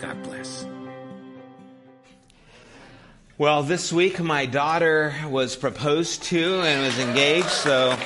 God 0.00 0.22
bless. 0.24 0.66
Well, 3.38 3.62
this 3.62 3.92
week 3.92 4.20
my 4.20 4.44
daughter 4.44 5.14
was 5.28 5.56
proposed 5.56 6.24
to 6.24 6.60
and 6.60 6.82
was 6.84 6.98
engaged, 6.98 7.48
so 7.48 7.96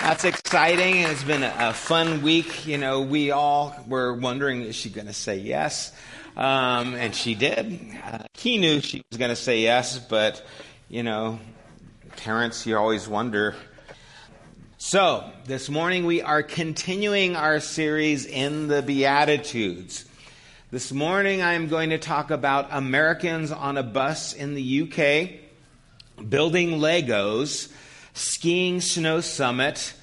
that's 0.00 0.24
exciting. 0.24 0.98
It's 0.98 1.22
been 1.22 1.44
a, 1.44 1.72
fun 1.72 2.22
week. 2.22 2.66
You 2.66 2.78
know, 2.78 3.02
we 3.02 3.30
all 3.30 3.76
were 3.86 4.14
wondering, 4.14 4.62
is 4.62 4.74
she 4.74 4.90
going 4.90 5.06
to 5.06 5.12
say 5.12 5.38
yes? 5.38 5.92
Um, 6.36 6.94
and 6.94 7.14
she 7.14 7.36
did. 7.36 7.80
Uh, 8.04 8.18
he 8.34 8.58
knew 8.58 8.80
she 8.80 9.02
was 9.10 9.18
going 9.18 9.30
to 9.30 9.36
say 9.36 9.60
yes, 9.60 9.98
but, 9.98 10.44
you 10.88 11.04
know, 11.04 11.38
parents, 12.16 12.66
you 12.66 12.76
always 12.76 13.06
wonder. 13.06 13.54
So, 14.78 15.30
this 15.46 15.68
morning 15.68 16.04
we 16.04 16.20
are 16.20 16.42
continuing 16.42 17.36
our 17.36 17.60
series 17.60 18.26
in 18.26 18.66
the 18.66 18.82
Beatitudes. 18.82 20.04
This 20.74 20.90
morning 20.90 21.40
I 21.40 21.52
am 21.52 21.68
going 21.68 21.90
to 21.90 21.98
talk 21.98 22.32
about 22.32 22.66
Americans 22.72 23.52
on 23.52 23.78
a 23.78 23.84
bus 23.84 24.32
in 24.32 24.54
the 24.54 24.82
UK, 24.82 26.26
building 26.28 26.80
Legos, 26.80 27.72
skiing 28.12 28.80
Snow 28.80 29.20
Summit, 29.20 29.94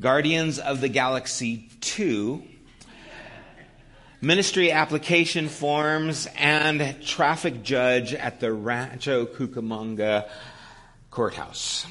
Guardians 0.00 0.58
of 0.58 0.80
the 0.80 0.88
Galaxy 0.88 1.68
2, 1.80 2.42
ministry 4.20 4.72
application 4.72 5.48
forms, 5.48 6.26
and 6.36 7.00
traffic 7.06 7.62
judge 7.62 8.12
at 8.12 8.40
the 8.40 8.52
Rancho 8.52 9.26
Cucamonga 9.26 10.28
courthouse. 11.12 11.86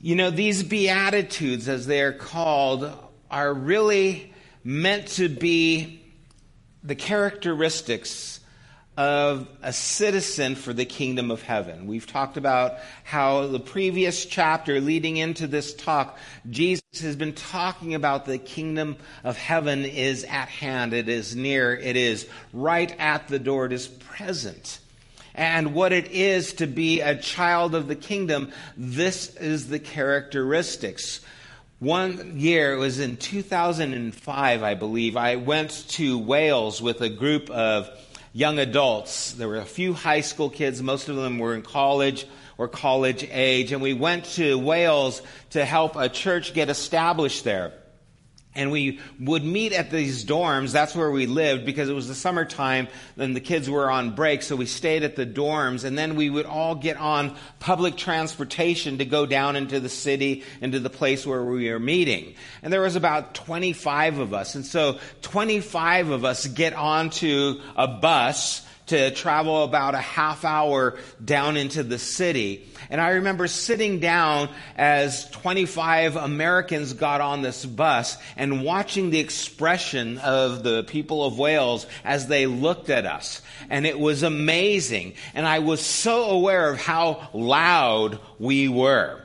You 0.00 0.16
know, 0.16 0.30
these 0.30 0.64
Beatitudes, 0.64 1.68
as 1.68 1.86
they 1.86 2.00
are 2.00 2.12
called, 2.12 2.92
are 3.30 3.54
really 3.54 4.34
meant 4.64 5.06
to 5.06 5.28
be 5.28 6.01
the 6.84 6.94
characteristics 6.94 8.40
of 8.96 9.48
a 9.62 9.72
citizen 9.72 10.54
for 10.54 10.74
the 10.74 10.84
kingdom 10.84 11.30
of 11.30 11.42
heaven. 11.42 11.86
We've 11.86 12.06
talked 12.06 12.36
about 12.36 12.74
how 13.04 13.46
the 13.46 13.60
previous 13.60 14.26
chapter 14.26 14.80
leading 14.80 15.16
into 15.16 15.46
this 15.46 15.72
talk, 15.72 16.18
Jesus 16.50 16.82
has 17.00 17.16
been 17.16 17.32
talking 17.32 17.94
about 17.94 18.26
the 18.26 18.36
kingdom 18.36 18.96
of 19.24 19.38
heaven 19.38 19.86
is 19.86 20.24
at 20.24 20.48
hand, 20.48 20.92
it 20.92 21.08
is 21.08 21.34
near, 21.34 21.74
it 21.74 21.96
is 21.96 22.28
right 22.52 22.94
at 22.98 23.28
the 23.28 23.38
door, 23.38 23.64
it 23.64 23.72
is 23.72 23.88
present. 23.88 24.78
And 25.34 25.72
what 25.72 25.92
it 25.92 26.10
is 26.10 26.52
to 26.54 26.66
be 26.66 27.00
a 27.00 27.16
child 27.16 27.74
of 27.74 27.88
the 27.88 27.96
kingdom, 27.96 28.52
this 28.76 29.34
is 29.36 29.68
the 29.68 29.78
characteristics. 29.78 31.20
One 31.82 32.38
year, 32.38 32.74
it 32.74 32.76
was 32.76 33.00
in 33.00 33.16
2005, 33.16 34.62
I 34.62 34.74
believe, 34.74 35.16
I 35.16 35.34
went 35.34 35.84
to 35.88 36.16
Wales 36.16 36.80
with 36.80 37.00
a 37.00 37.08
group 37.08 37.50
of 37.50 37.90
young 38.32 38.60
adults. 38.60 39.32
There 39.32 39.48
were 39.48 39.56
a 39.56 39.64
few 39.64 39.92
high 39.92 40.20
school 40.20 40.48
kids, 40.48 40.80
most 40.80 41.08
of 41.08 41.16
them 41.16 41.40
were 41.40 41.56
in 41.56 41.62
college 41.62 42.24
or 42.56 42.68
college 42.68 43.26
age, 43.28 43.72
and 43.72 43.82
we 43.82 43.94
went 43.94 44.26
to 44.36 44.56
Wales 44.60 45.22
to 45.50 45.64
help 45.64 45.96
a 45.96 46.08
church 46.08 46.54
get 46.54 46.68
established 46.68 47.42
there. 47.42 47.72
And 48.54 48.70
we 48.70 49.00
would 49.18 49.44
meet 49.44 49.72
at 49.72 49.90
these 49.90 50.26
dorms. 50.26 50.72
That's 50.72 50.94
where 50.94 51.10
we 51.10 51.26
lived 51.26 51.64
because 51.64 51.88
it 51.88 51.94
was 51.94 52.08
the 52.08 52.14
summertime 52.14 52.88
and 53.16 53.34
the 53.34 53.40
kids 53.40 53.70
were 53.70 53.90
on 53.90 54.14
break. 54.14 54.42
So 54.42 54.56
we 54.56 54.66
stayed 54.66 55.04
at 55.04 55.16
the 55.16 55.24
dorms 55.24 55.84
and 55.84 55.96
then 55.96 56.16
we 56.16 56.28
would 56.28 56.44
all 56.44 56.74
get 56.74 56.98
on 56.98 57.34
public 57.60 57.96
transportation 57.96 58.98
to 58.98 59.06
go 59.06 59.24
down 59.24 59.56
into 59.56 59.80
the 59.80 59.88
city, 59.88 60.44
into 60.60 60.80
the 60.80 60.90
place 60.90 61.26
where 61.26 61.42
we 61.42 61.70
were 61.70 61.78
meeting. 61.78 62.34
And 62.62 62.70
there 62.70 62.82
was 62.82 62.94
about 62.94 63.34
25 63.34 64.18
of 64.18 64.34
us. 64.34 64.54
And 64.54 64.66
so 64.66 64.98
25 65.22 66.10
of 66.10 66.24
us 66.26 66.46
get 66.46 66.74
onto 66.74 67.60
a 67.74 67.88
bus 67.88 68.66
to 68.86 69.10
travel 69.12 69.64
about 69.64 69.94
a 69.94 69.98
half 69.98 70.44
hour 70.44 70.98
down 71.24 71.56
into 71.56 71.82
the 71.82 71.98
city. 71.98 72.68
And 72.90 73.00
I 73.00 73.10
remember 73.10 73.46
sitting 73.46 74.00
down 74.00 74.48
as 74.76 75.30
25 75.30 76.16
Americans 76.16 76.92
got 76.92 77.20
on 77.20 77.42
this 77.42 77.64
bus 77.64 78.18
and 78.36 78.64
watching 78.64 79.10
the 79.10 79.20
expression 79.20 80.18
of 80.18 80.62
the 80.62 80.84
people 80.84 81.24
of 81.24 81.38
Wales 81.38 81.86
as 82.04 82.26
they 82.26 82.46
looked 82.46 82.90
at 82.90 83.06
us. 83.06 83.40
And 83.70 83.86
it 83.86 83.98
was 83.98 84.22
amazing. 84.22 85.14
And 85.34 85.46
I 85.46 85.60
was 85.60 85.80
so 85.80 86.24
aware 86.24 86.70
of 86.70 86.80
how 86.80 87.28
loud 87.32 88.18
we 88.38 88.68
were. 88.68 89.22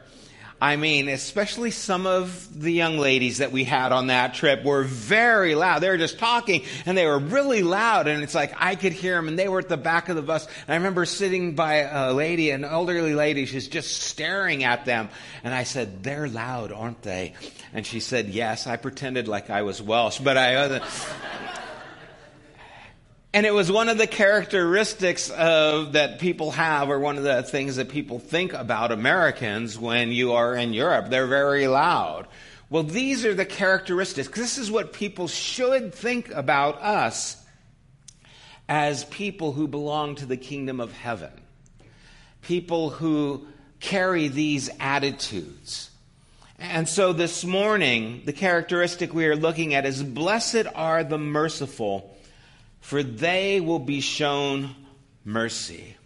I 0.59 0.75
mean, 0.75 1.07
especially 1.07 1.69
some 1.69 2.07
of 2.07 2.59
the 2.59 2.71
young 2.71 2.97
ladies 2.97 3.37
that 3.37 3.51
we 3.51 3.63
had 3.63 3.91
on 3.91 4.07
that 4.07 4.33
trip 4.33 4.63
were 4.63 4.83
very 4.83 5.53
loud. 5.53 5.79
They 5.79 5.89
were 5.89 5.99
just 5.99 6.17
talking 6.17 6.63
and 6.87 6.97
they 6.97 7.05
were 7.05 7.19
really 7.19 7.61
loud. 7.61 8.07
And 8.07 8.23
it's 8.23 8.33
like 8.33 8.53
I 8.57 8.73
could 8.73 8.93
hear 8.93 9.15
them 9.15 9.27
and 9.27 9.37
they 9.37 9.47
were 9.47 9.59
at 9.59 9.69
the 9.69 9.77
back 9.77 10.09
of 10.09 10.15
the 10.15 10.23
bus. 10.23 10.45
And 10.45 10.73
I 10.73 10.75
remember 10.77 11.05
sitting 11.05 11.53
by 11.53 11.75
a 11.75 12.11
lady, 12.11 12.49
an 12.49 12.65
elderly 12.65 13.13
lady, 13.13 13.45
she's 13.45 13.67
just 13.67 14.01
staring 14.01 14.63
at 14.63 14.85
them. 14.85 15.09
And 15.43 15.53
I 15.53 15.63
said, 15.63 16.01
they're 16.01 16.27
loud, 16.27 16.71
aren't 16.71 17.03
they? 17.03 17.33
And 17.71 17.85
she 17.85 17.99
said, 17.99 18.29
yes. 18.29 18.65
I 18.65 18.77
pretended 18.77 19.27
like 19.27 19.51
I 19.51 19.61
was 19.61 19.79
Welsh, 19.79 20.17
but 20.17 20.37
I 20.37 20.55
wasn't. 20.55 20.83
And 23.37 23.45
it 23.45 23.53
was 23.53 23.71
one 23.71 23.87
of 23.87 23.99
the 23.99 24.07
characteristics 24.07 25.29
of, 25.29 25.93
that 25.93 26.17
people 26.17 26.49
have, 26.49 26.89
or 26.89 26.99
one 26.99 27.19
of 27.19 27.23
the 27.23 27.43
things 27.43 27.75
that 27.75 27.87
people 27.87 28.17
think 28.17 28.53
about 28.53 28.91
Americans 28.91 29.77
when 29.77 30.11
you 30.11 30.33
are 30.33 30.55
in 30.55 30.73
Europe. 30.73 31.11
They're 31.11 31.27
very 31.27 31.67
loud. 31.67 32.25
Well, 32.71 32.81
these 32.81 33.25
are 33.25 33.35
the 33.35 33.45
characteristics. 33.45 34.27
This 34.29 34.57
is 34.57 34.71
what 34.71 34.91
people 34.91 35.27
should 35.27 35.93
think 35.93 36.31
about 36.31 36.81
us 36.81 37.37
as 38.67 39.05
people 39.05 39.51
who 39.51 39.67
belong 39.67 40.15
to 40.15 40.25
the 40.25 40.35
kingdom 40.35 40.79
of 40.79 40.91
heaven. 40.91 41.29
People 42.41 42.89
who 42.89 43.45
carry 43.79 44.29
these 44.29 44.71
attitudes. 44.79 45.91
And 46.57 46.89
so 46.89 47.13
this 47.13 47.45
morning, 47.45 48.23
the 48.25 48.33
characteristic 48.33 49.13
we 49.13 49.27
are 49.27 49.35
looking 49.35 49.75
at 49.75 49.85
is 49.85 50.01
blessed 50.01 50.65
are 50.73 51.03
the 51.03 51.19
merciful 51.19 52.16
for 52.87 53.03
they 53.03 53.59
will 53.59 53.79
be 53.79 53.99
shown 53.99 54.73
mercy. 55.25 55.97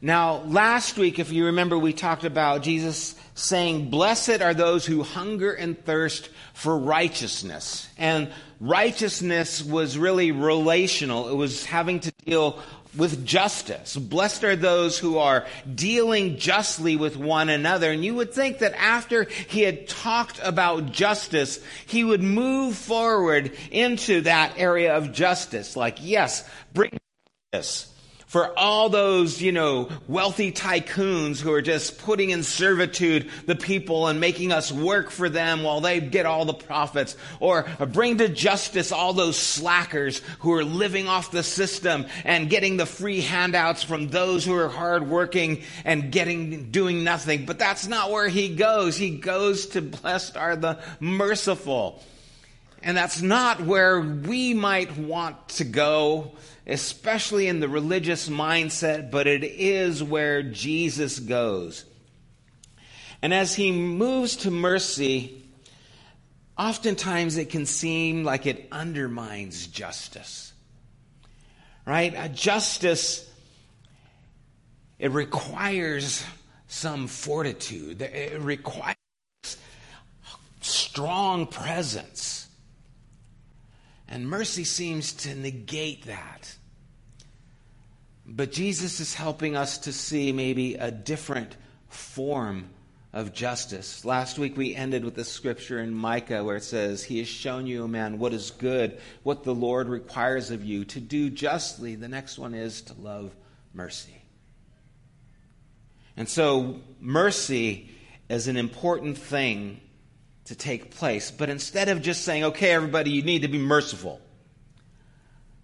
Now, 0.00 0.36
last 0.44 0.96
week, 0.96 1.18
if 1.18 1.30
you 1.30 1.44
remember, 1.44 1.78
we 1.78 1.92
talked 1.92 2.24
about 2.24 2.62
Jesus 2.62 3.14
saying, 3.34 3.90
Blessed 3.90 4.40
are 4.40 4.54
those 4.54 4.86
who 4.86 5.02
hunger 5.02 5.52
and 5.52 5.78
thirst 5.84 6.30
for 6.54 6.78
righteousness. 6.78 7.90
And 7.98 8.32
righteousness 8.58 9.62
was 9.62 9.98
really 9.98 10.32
relational, 10.32 11.28
it 11.28 11.34
was 11.34 11.66
having 11.66 12.00
to 12.00 12.12
deal 12.24 12.58
with 12.96 13.24
justice. 13.24 13.96
Blessed 13.96 14.44
are 14.44 14.56
those 14.56 14.98
who 14.98 15.18
are 15.18 15.46
dealing 15.72 16.36
justly 16.36 16.96
with 16.96 17.16
one 17.16 17.48
another. 17.48 17.90
And 17.90 18.04
you 18.04 18.14
would 18.14 18.32
think 18.32 18.58
that 18.58 18.74
after 18.74 19.24
he 19.24 19.62
had 19.62 19.88
talked 19.88 20.40
about 20.42 20.92
justice, 20.92 21.60
he 21.86 22.04
would 22.04 22.22
move 22.22 22.76
forward 22.76 23.52
into 23.70 24.22
that 24.22 24.54
area 24.56 24.96
of 24.96 25.12
justice. 25.12 25.76
Like, 25.76 25.98
yes, 26.00 26.48
bring 26.72 26.98
this. 27.52 27.92
For 28.28 28.56
all 28.58 28.90
those, 28.90 29.40
you 29.40 29.52
know, 29.52 29.88
wealthy 30.06 30.52
tycoons 30.52 31.40
who 31.40 31.50
are 31.50 31.62
just 31.62 31.98
putting 31.98 32.30
in 32.30 32.42
servitude 32.42 33.30
the 33.46 33.56
people 33.56 34.06
and 34.06 34.20
making 34.20 34.52
us 34.52 34.70
work 34.70 35.10
for 35.10 35.30
them 35.30 35.62
while 35.62 35.80
they 35.80 35.98
get 36.00 36.26
all 36.26 36.44
the 36.44 36.54
profits, 36.54 37.16
or 37.40 37.66
bring 37.92 38.18
to 38.18 38.28
justice 38.28 38.92
all 38.92 39.14
those 39.14 39.36
slackers 39.36 40.20
who 40.40 40.52
are 40.52 40.64
living 40.64 41.08
off 41.08 41.30
the 41.30 41.42
system 41.42 42.06
and 42.24 42.50
getting 42.50 42.76
the 42.76 42.86
free 42.86 43.22
handouts 43.22 43.82
from 43.82 44.08
those 44.08 44.44
who 44.44 44.54
are 44.54 44.68
hardworking 44.68 45.62
and 45.86 46.12
getting, 46.12 46.70
doing 46.70 47.02
nothing. 47.04 47.46
But 47.46 47.58
that's 47.58 47.86
not 47.86 48.10
where 48.10 48.28
he 48.28 48.54
goes. 48.54 48.96
He 48.96 49.16
goes 49.16 49.66
to 49.68 49.80
blessed 49.80 50.36
are 50.36 50.54
the 50.54 50.78
merciful. 51.00 52.02
And 52.88 52.96
that's 52.96 53.20
not 53.20 53.60
where 53.60 54.00
we 54.00 54.54
might 54.54 54.96
want 54.96 55.50
to 55.50 55.64
go 55.64 56.32
especially 56.66 57.46
in 57.46 57.60
the 57.60 57.68
religious 57.68 58.30
mindset, 58.30 59.10
but 59.10 59.26
it 59.26 59.44
is 59.44 60.02
where 60.02 60.42
Jesus 60.42 61.18
goes. 61.18 61.84
And 63.20 63.34
as 63.34 63.54
he 63.54 63.72
moves 63.72 64.36
to 64.36 64.50
mercy, 64.50 65.44
oftentimes 66.56 67.36
it 67.36 67.50
can 67.50 67.66
seem 67.66 68.24
like 68.24 68.46
it 68.46 68.68
undermines 68.72 69.66
justice. 69.66 70.54
Right? 71.84 72.14
A 72.16 72.30
justice, 72.30 73.30
it 74.98 75.10
requires 75.10 76.24
some 76.68 77.06
fortitude, 77.06 78.00
it 78.00 78.40
requires 78.40 78.96
strong 80.62 81.46
presence. 81.46 82.37
And 84.08 84.28
mercy 84.28 84.64
seems 84.64 85.12
to 85.14 85.34
negate 85.34 86.06
that. 86.06 86.56
But 88.26 88.52
Jesus 88.52 89.00
is 89.00 89.14
helping 89.14 89.56
us 89.56 89.78
to 89.78 89.92
see 89.92 90.32
maybe 90.32 90.74
a 90.74 90.90
different 90.90 91.56
form 91.88 92.70
of 93.12 93.32
justice. 93.32 94.04
Last 94.04 94.38
week 94.38 94.56
we 94.56 94.74
ended 94.74 95.04
with 95.04 95.14
the 95.14 95.24
scripture 95.24 95.80
in 95.80 95.94
Micah 95.94 96.44
where 96.44 96.56
it 96.56 96.64
says, 96.64 97.02
He 97.02 97.18
has 97.18 97.28
shown 97.28 97.66
you, 97.66 97.88
man, 97.88 98.18
what 98.18 98.34
is 98.34 98.50
good, 98.50 98.98
what 99.22 99.44
the 99.44 99.54
Lord 99.54 99.88
requires 99.88 100.50
of 100.50 100.64
you, 100.64 100.84
to 100.86 101.00
do 101.00 101.30
justly. 101.30 101.94
The 101.94 102.08
next 102.08 102.38
one 102.38 102.54
is 102.54 102.82
to 102.82 102.94
love 102.94 103.34
mercy. 103.72 104.22
And 106.16 106.28
so, 106.28 106.80
mercy 107.00 107.90
is 108.28 108.48
an 108.48 108.56
important 108.56 109.16
thing 109.16 109.80
to 110.48 110.54
take 110.54 110.90
place. 110.90 111.30
But 111.30 111.48
instead 111.48 111.88
of 111.88 112.02
just 112.02 112.24
saying, 112.24 112.44
okay, 112.44 112.72
everybody, 112.72 113.10
you 113.10 113.22
need 113.22 113.42
to 113.42 113.48
be 113.48 113.58
merciful, 113.58 114.20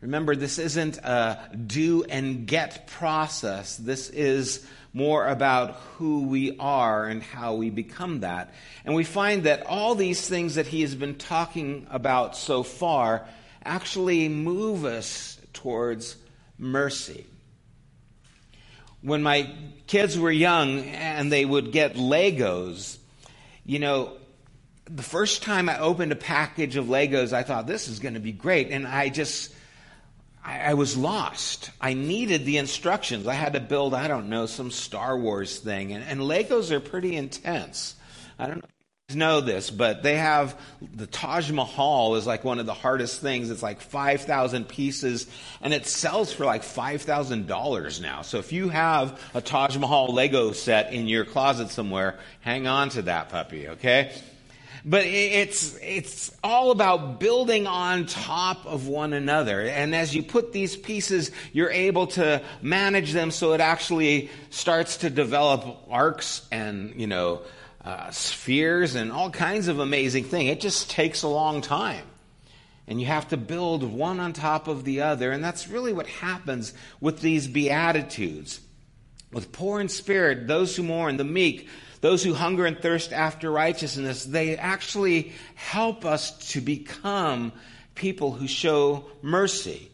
Remember, 0.04 0.36
this 0.36 0.58
isn't 0.58 0.98
a 0.98 1.48
do 1.66 2.04
and 2.04 2.46
get 2.46 2.88
process. 2.88 3.78
This 3.78 4.10
is 4.10 4.62
more 4.92 5.26
about 5.26 5.76
who 5.96 6.26
we 6.26 6.58
are 6.58 7.06
and 7.06 7.22
how 7.22 7.54
we 7.54 7.70
become 7.70 8.20
that. 8.20 8.52
And 8.84 8.94
we 8.94 9.04
find 9.04 9.44
that 9.44 9.64
all 9.64 9.94
these 9.94 10.28
things 10.28 10.56
that 10.56 10.66
he 10.66 10.82
has 10.82 10.94
been 10.94 11.14
talking 11.14 11.86
about 11.90 12.36
so 12.36 12.62
far 12.62 13.26
actually 13.64 14.28
move 14.28 14.84
us 14.84 15.40
towards 15.54 16.16
mercy. 16.58 17.24
When 19.00 19.22
my 19.22 19.54
kids 19.86 20.18
were 20.18 20.30
young 20.30 20.80
and 20.80 21.32
they 21.32 21.46
would 21.46 21.72
get 21.72 21.94
Legos, 21.94 22.98
you 23.64 23.78
know, 23.78 24.18
the 24.86 25.02
first 25.02 25.42
time 25.42 25.68
I 25.68 25.78
opened 25.78 26.12
a 26.12 26.16
package 26.16 26.76
of 26.76 26.86
Legos, 26.86 27.32
I 27.32 27.42
thought, 27.42 27.66
this 27.66 27.88
is 27.88 27.98
going 27.98 28.14
to 28.14 28.20
be 28.20 28.32
great. 28.32 28.70
And 28.70 28.86
I 28.86 29.08
just 29.08 29.54
I, 30.44 30.60
I 30.60 30.74
was 30.74 30.96
lost. 30.96 31.70
I 31.80 31.94
needed 31.94 32.44
the 32.44 32.58
instructions. 32.58 33.26
I 33.26 33.34
had 33.34 33.54
to 33.54 33.60
build, 33.60 33.94
I 33.94 34.08
don't 34.08 34.28
know, 34.28 34.46
some 34.46 34.70
Star 34.70 35.18
Wars 35.18 35.58
thing. 35.58 35.92
And, 35.92 36.04
and 36.04 36.20
Legos 36.20 36.70
are 36.70 36.80
pretty 36.80 37.16
intense. 37.16 37.94
I 38.38 38.46
don't 38.46 38.56
know 38.56 38.68
know 39.12 39.42
this, 39.42 39.70
but 39.70 40.02
they 40.02 40.16
have 40.16 40.58
the 40.80 41.06
Taj 41.06 41.50
Mahal 41.50 42.16
is 42.16 42.26
like 42.26 42.42
one 42.42 42.58
of 42.58 42.66
the 42.66 42.74
hardest 42.74 43.20
things. 43.20 43.50
It's 43.50 43.62
like 43.62 43.80
5,000 43.82 44.66
pieces 44.66 45.26
and 45.60 45.74
it 45.74 45.86
sells 45.86 46.32
for 46.32 46.46
like 46.46 46.62
$5,000 46.62 48.00
now. 48.00 48.22
So 48.22 48.38
if 48.38 48.52
you 48.52 48.70
have 48.70 49.20
a 49.34 49.42
Taj 49.42 49.76
Mahal 49.76 50.12
Lego 50.12 50.52
set 50.52 50.92
in 50.94 51.06
your 51.06 51.26
closet 51.26 51.70
somewhere, 51.70 52.18
hang 52.40 52.66
on 52.66 52.88
to 52.90 53.02
that 53.02 53.28
puppy, 53.28 53.68
okay? 53.68 54.12
But 54.86 55.06
it's, 55.06 55.78
it's 55.80 56.30
all 56.44 56.70
about 56.70 57.18
building 57.18 57.66
on 57.66 58.04
top 58.04 58.66
of 58.66 58.86
one 58.86 59.14
another. 59.14 59.62
And 59.62 59.94
as 59.94 60.14
you 60.14 60.22
put 60.22 60.52
these 60.52 60.76
pieces, 60.76 61.30
you're 61.54 61.70
able 61.70 62.08
to 62.08 62.42
manage 62.60 63.12
them 63.12 63.30
so 63.30 63.54
it 63.54 63.62
actually 63.62 64.28
starts 64.50 64.98
to 64.98 65.08
develop 65.08 65.64
arcs 65.88 66.46
and, 66.52 67.00
you 67.00 67.06
know, 67.06 67.40
uh, 67.82 68.10
spheres 68.10 68.94
and 68.94 69.10
all 69.10 69.30
kinds 69.30 69.68
of 69.68 69.78
amazing 69.78 70.24
things. 70.24 70.50
It 70.50 70.60
just 70.60 70.90
takes 70.90 71.22
a 71.22 71.28
long 71.28 71.62
time. 71.62 72.04
And 72.86 73.00
you 73.00 73.06
have 73.06 73.28
to 73.28 73.38
build 73.38 73.82
one 73.82 74.20
on 74.20 74.34
top 74.34 74.68
of 74.68 74.84
the 74.84 75.00
other. 75.00 75.32
And 75.32 75.42
that's 75.42 75.68
really 75.68 75.94
what 75.94 76.06
happens 76.06 76.74
with 77.00 77.22
these 77.22 77.46
Beatitudes. 77.46 78.60
With 79.32 79.50
poor 79.50 79.80
in 79.80 79.88
spirit, 79.88 80.46
those 80.46 80.76
who 80.76 80.82
mourn, 80.82 81.16
the 81.16 81.24
meek, 81.24 81.68
those 82.04 82.22
who 82.22 82.34
hunger 82.34 82.66
and 82.66 82.78
thirst 82.78 83.14
after 83.14 83.50
righteousness, 83.50 84.26
they 84.26 84.58
actually 84.58 85.32
help 85.54 86.04
us 86.04 86.50
to 86.50 86.60
become 86.60 87.50
people 87.94 88.30
who 88.30 88.46
show 88.46 89.06
mercy. 89.22 89.90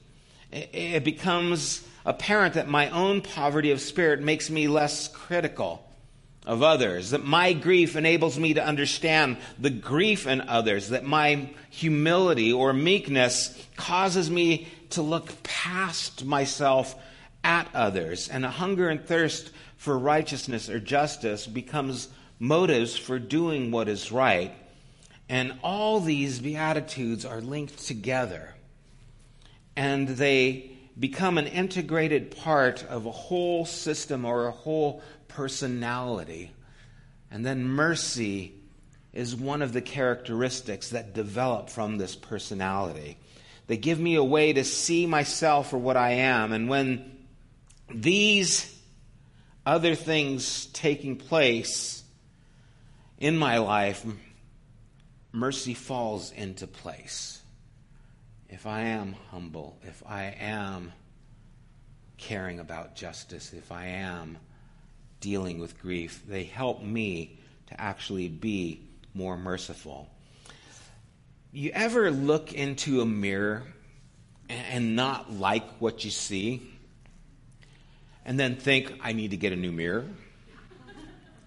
It 0.50 1.04
becomes 1.04 1.86
apparent 2.04 2.54
that 2.54 2.66
my 2.66 2.90
own 2.90 3.20
poverty 3.20 3.70
of 3.70 3.80
spirit 3.80 4.22
makes 4.22 4.50
me 4.50 4.66
less 4.66 5.06
critical 5.06 5.88
of 6.44 6.64
others, 6.64 7.10
that 7.10 7.22
my 7.22 7.52
grief 7.52 7.94
enables 7.94 8.36
me 8.36 8.54
to 8.54 8.66
understand 8.66 9.36
the 9.60 9.70
grief 9.70 10.26
in 10.26 10.40
others, 10.40 10.88
that 10.88 11.04
my 11.04 11.48
humility 11.70 12.52
or 12.52 12.72
meekness 12.72 13.56
causes 13.76 14.28
me 14.28 14.66
to 14.90 15.00
look 15.00 15.44
past 15.44 16.24
myself 16.24 16.96
at 17.42 17.68
others, 17.74 18.28
and 18.28 18.44
a 18.44 18.50
hunger 18.50 18.88
and 18.88 19.04
thirst 19.04 19.50
for 19.76 19.98
righteousness 19.98 20.68
or 20.68 20.78
justice 20.78 21.46
becomes 21.46 22.08
motives 22.38 22.96
for 22.96 23.18
doing 23.18 23.70
what 23.70 23.88
is 23.88 24.12
right. 24.12 24.52
And 25.28 25.58
all 25.62 26.00
these 26.00 26.40
Beatitudes 26.40 27.24
are 27.24 27.40
linked 27.40 27.78
together. 27.86 28.54
And 29.76 30.08
they 30.08 30.72
become 30.98 31.38
an 31.38 31.46
integrated 31.46 32.36
part 32.36 32.84
of 32.84 33.06
a 33.06 33.10
whole 33.10 33.64
system 33.64 34.24
or 34.24 34.46
a 34.46 34.52
whole 34.52 35.02
personality. 35.28 36.50
And 37.30 37.46
then 37.46 37.64
mercy 37.64 38.54
is 39.12 39.34
one 39.34 39.62
of 39.62 39.72
the 39.72 39.80
characteristics 39.80 40.90
that 40.90 41.14
develop 41.14 41.70
from 41.70 41.96
this 41.96 42.16
personality. 42.16 43.16
They 43.66 43.76
give 43.76 44.00
me 44.00 44.16
a 44.16 44.24
way 44.24 44.52
to 44.52 44.64
see 44.64 45.06
myself 45.06 45.70
for 45.70 45.78
what 45.78 45.96
I 45.96 46.10
am. 46.10 46.52
And 46.52 46.68
when 46.68 47.19
these 47.94 48.76
other 49.66 49.94
things 49.94 50.66
taking 50.66 51.16
place 51.16 52.02
in 53.18 53.36
my 53.36 53.58
life, 53.58 54.04
mercy 55.32 55.74
falls 55.74 56.32
into 56.32 56.66
place. 56.66 57.42
If 58.48 58.66
I 58.66 58.80
am 58.82 59.14
humble, 59.30 59.78
if 59.82 60.02
I 60.06 60.34
am 60.40 60.92
caring 62.16 62.58
about 62.58 62.96
justice, 62.96 63.52
if 63.52 63.70
I 63.70 63.86
am 63.86 64.38
dealing 65.20 65.58
with 65.58 65.80
grief, 65.80 66.22
they 66.26 66.44
help 66.44 66.82
me 66.82 67.38
to 67.68 67.80
actually 67.80 68.28
be 68.28 68.80
more 69.14 69.36
merciful. 69.36 70.08
You 71.52 71.70
ever 71.72 72.10
look 72.10 72.52
into 72.52 73.00
a 73.00 73.06
mirror 73.06 73.62
and 74.48 74.96
not 74.96 75.32
like 75.32 75.64
what 75.78 76.04
you 76.04 76.10
see? 76.10 76.62
And 78.24 78.38
then 78.38 78.56
think, 78.56 78.92
I 79.02 79.12
need 79.12 79.32
to 79.32 79.36
get 79.36 79.52
a 79.52 79.56
new 79.56 79.72
mirror. 79.72 80.06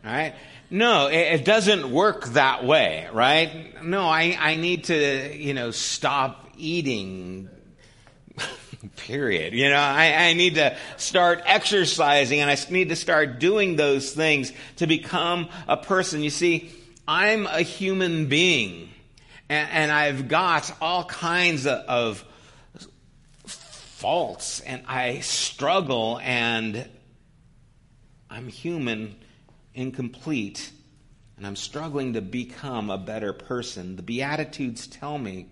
Right? 0.04 0.36
No, 0.70 1.08
it, 1.08 1.40
it 1.42 1.46
doesn't 1.46 1.92
work 1.92 2.26
that 2.30 2.66
way, 2.66 3.08
right? 3.14 3.84
No, 3.84 4.08
I, 4.08 4.36
I 4.40 4.56
need 4.56 4.86
to, 4.86 5.38
you 5.38 5.54
know, 5.54 5.72
stop 5.72 6.50
eating 6.58 7.50
period. 8.98 9.54
You 9.54 9.70
know, 9.70 9.78
I, 9.78 10.30
I, 10.30 10.34
need 10.34 10.56
to 10.56 10.76
start 10.98 11.42
exercising 11.46 12.42
and 12.42 12.50
I 12.50 12.58
need 12.70 12.90
to 12.90 12.96
start 12.96 13.40
doing 13.40 13.76
those 13.76 14.12
things 14.12 14.52
to 14.78 14.88
become 14.88 15.50
a 15.68 15.78
person. 15.78 16.22
You 16.22 16.30
see, 16.30 16.72
I'm 17.08 17.46
a 17.46 17.62
human 17.62 18.28
being 18.28 18.90
and, 19.50 19.70
and 19.72 19.92
I've 19.92 20.28
got 20.28 20.76
all 20.82 21.06
kinds 21.06 21.66
of, 21.68 21.80
of 21.88 22.26
faults 24.04 24.60
and 24.60 24.84
I 24.86 25.22
struggle 25.22 26.20
and 26.22 26.90
I'm 28.30 28.50
human, 28.50 29.16
incomplete, 29.74 30.72
and 31.38 31.48
I'm 31.48 31.56
struggling 31.56 32.12
to 32.12 32.22
become 32.22 32.90
a 32.90 32.98
better 32.98 33.32
person. 33.32 33.96
The 33.96 34.02
Beatitudes 34.02 34.88
tell 34.88 35.18
me 35.18 35.48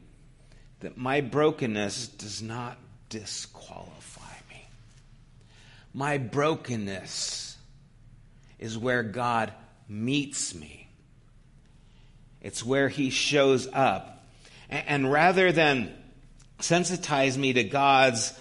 that 0.82 0.98
my 0.98 1.22
brokenness 1.22 2.10
does 2.10 2.42
not 2.42 2.78
disqualify 3.08 4.36
me. 4.50 4.68
My 5.94 6.18
brokenness 6.18 7.56
is 8.60 8.78
where 8.78 9.02
God 9.02 9.54
meets 9.88 10.54
me. 10.54 10.90
It's 12.42 12.66
where 12.66 12.90
He 12.90 13.12
shows 13.12 13.70
up. 13.72 14.26
And 14.70 15.10
rather 15.10 15.54
than 15.54 15.94
sensitize 16.62 17.38
me 17.38 17.54
to 17.54 17.64
God's, 17.64 18.34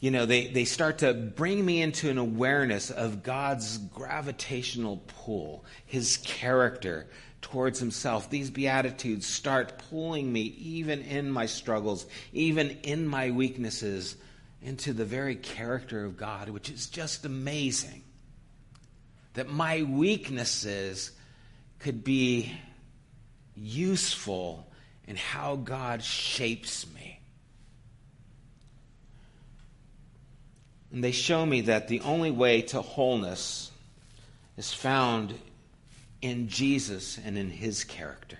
you 0.00 0.10
know, 0.10 0.26
they, 0.26 0.48
they 0.48 0.64
start 0.64 0.98
to 0.98 1.12
bring 1.14 1.64
me 1.64 1.82
into 1.82 2.10
an 2.10 2.18
awareness 2.18 2.90
of 2.90 3.22
God's 3.22 3.78
gravitational 3.78 5.02
pull, 5.24 5.64
His 5.86 6.18
character 6.18 7.06
towards 7.40 7.78
Himself. 7.78 8.30
These 8.30 8.50
Beatitudes 8.50 9.26
start 9.26 9.78
pulling 9.90 10.32
me, 10.32 10.42
even 10.42 11.02
in 11.02 11.30
my 11.30 11.46
struggles, 11.46 12.06
even 12.32 12.70
in 12.82 13.06
my 13.06 13.30
weaknesses, 13.30 14.16
into 14.62 14.92
the 14.92 15.04
very 15.04 15.36
character 15.36 16.04
of 16.04 16.16
God, 16.16 16.48
which 16.48 16.70
is 16.70 16.88
just 16.88 17.24
amazing. 17.24 18.02
That 19.34 19.48
my 19.48 19.82
weaknesses 19.82 21.12
could 21.78 22.02
be 22.02 22.52
useful 23.54 24.66
in 25.06 25.16
how 25.16 25.56
God 25.56 26.02
shapes 26.02 26.86
me. 26.92 27.17
And 30.92 31.04
they 31.04 31.12
show 31.12 31.44
me 31.44 31.62
that 31.62 31.88
the 31.88 32.00
only 32.00 32.30
way 32.30 32.62
to 32.62 32.80
wholeness 32.80 33.70
is 34.56 34.72
found 34.72 35.34
in 36.22 36.48
Jesus 36.48 37.18
and 37.24 37.36
in 37.36 37.50
his 37.50 37.84
character. 37.84 38.38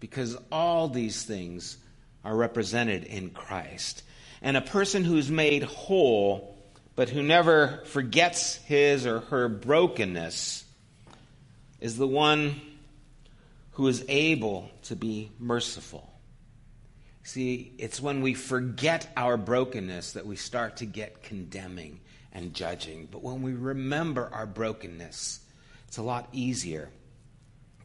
Because 0.00 0.36
all 0.50 0.88
these 0.88 1.22
things 1.24 1.76
are 2.24 2.34
represented 2.34 3.04
in 3.04 3.30
Christ. 3.30 4.02
And 4.40 4.56
a 4.56 4.62
person 4.62 5.04
who's 5.04 5.30
made 5.30 5.62
whole, 5.62 6.56
but 6.96 7.08
who 7.08 7.22
never 7.22 7.82
forgets 7.86 8.56
his 8.56 9.06
or 9.06 9.20
her 9.20 9.48
brokenness, 9.48 10.64
is 11.80 11.96
the 11.96 12.08
one 12.08 12.60
who 13.72 13.86
is 13.88 14.04
able 14.08 14.70
to 14.84 14.96
be 14.96 15.30
merciful. 15.38 16.11
See, 17.24 17.72
it's 17.78 18.00
when 18.00 18.20
we 18.20 18.34
forget 18.34 19.08
our 19.16 19.36
brokenness 19.36 20.12
that 20.12 20.26
we 20.26 20.36
start 20.36 20.78
to 20.78 20.86
get 20.86 21.22
condemning 21.22 22.00
and 22.32 22.52
judging. 22.52 23.06
But 23.10 23.22
when 23.22 23.42
we 23.42 23.52
remember 23.52 24.28
our 24.32 24.46
brokenness, 24.46 25.40
it's 25.86 25.98
a 25.98 26.02
lot 26.02 26.28
easier 26.32 26.90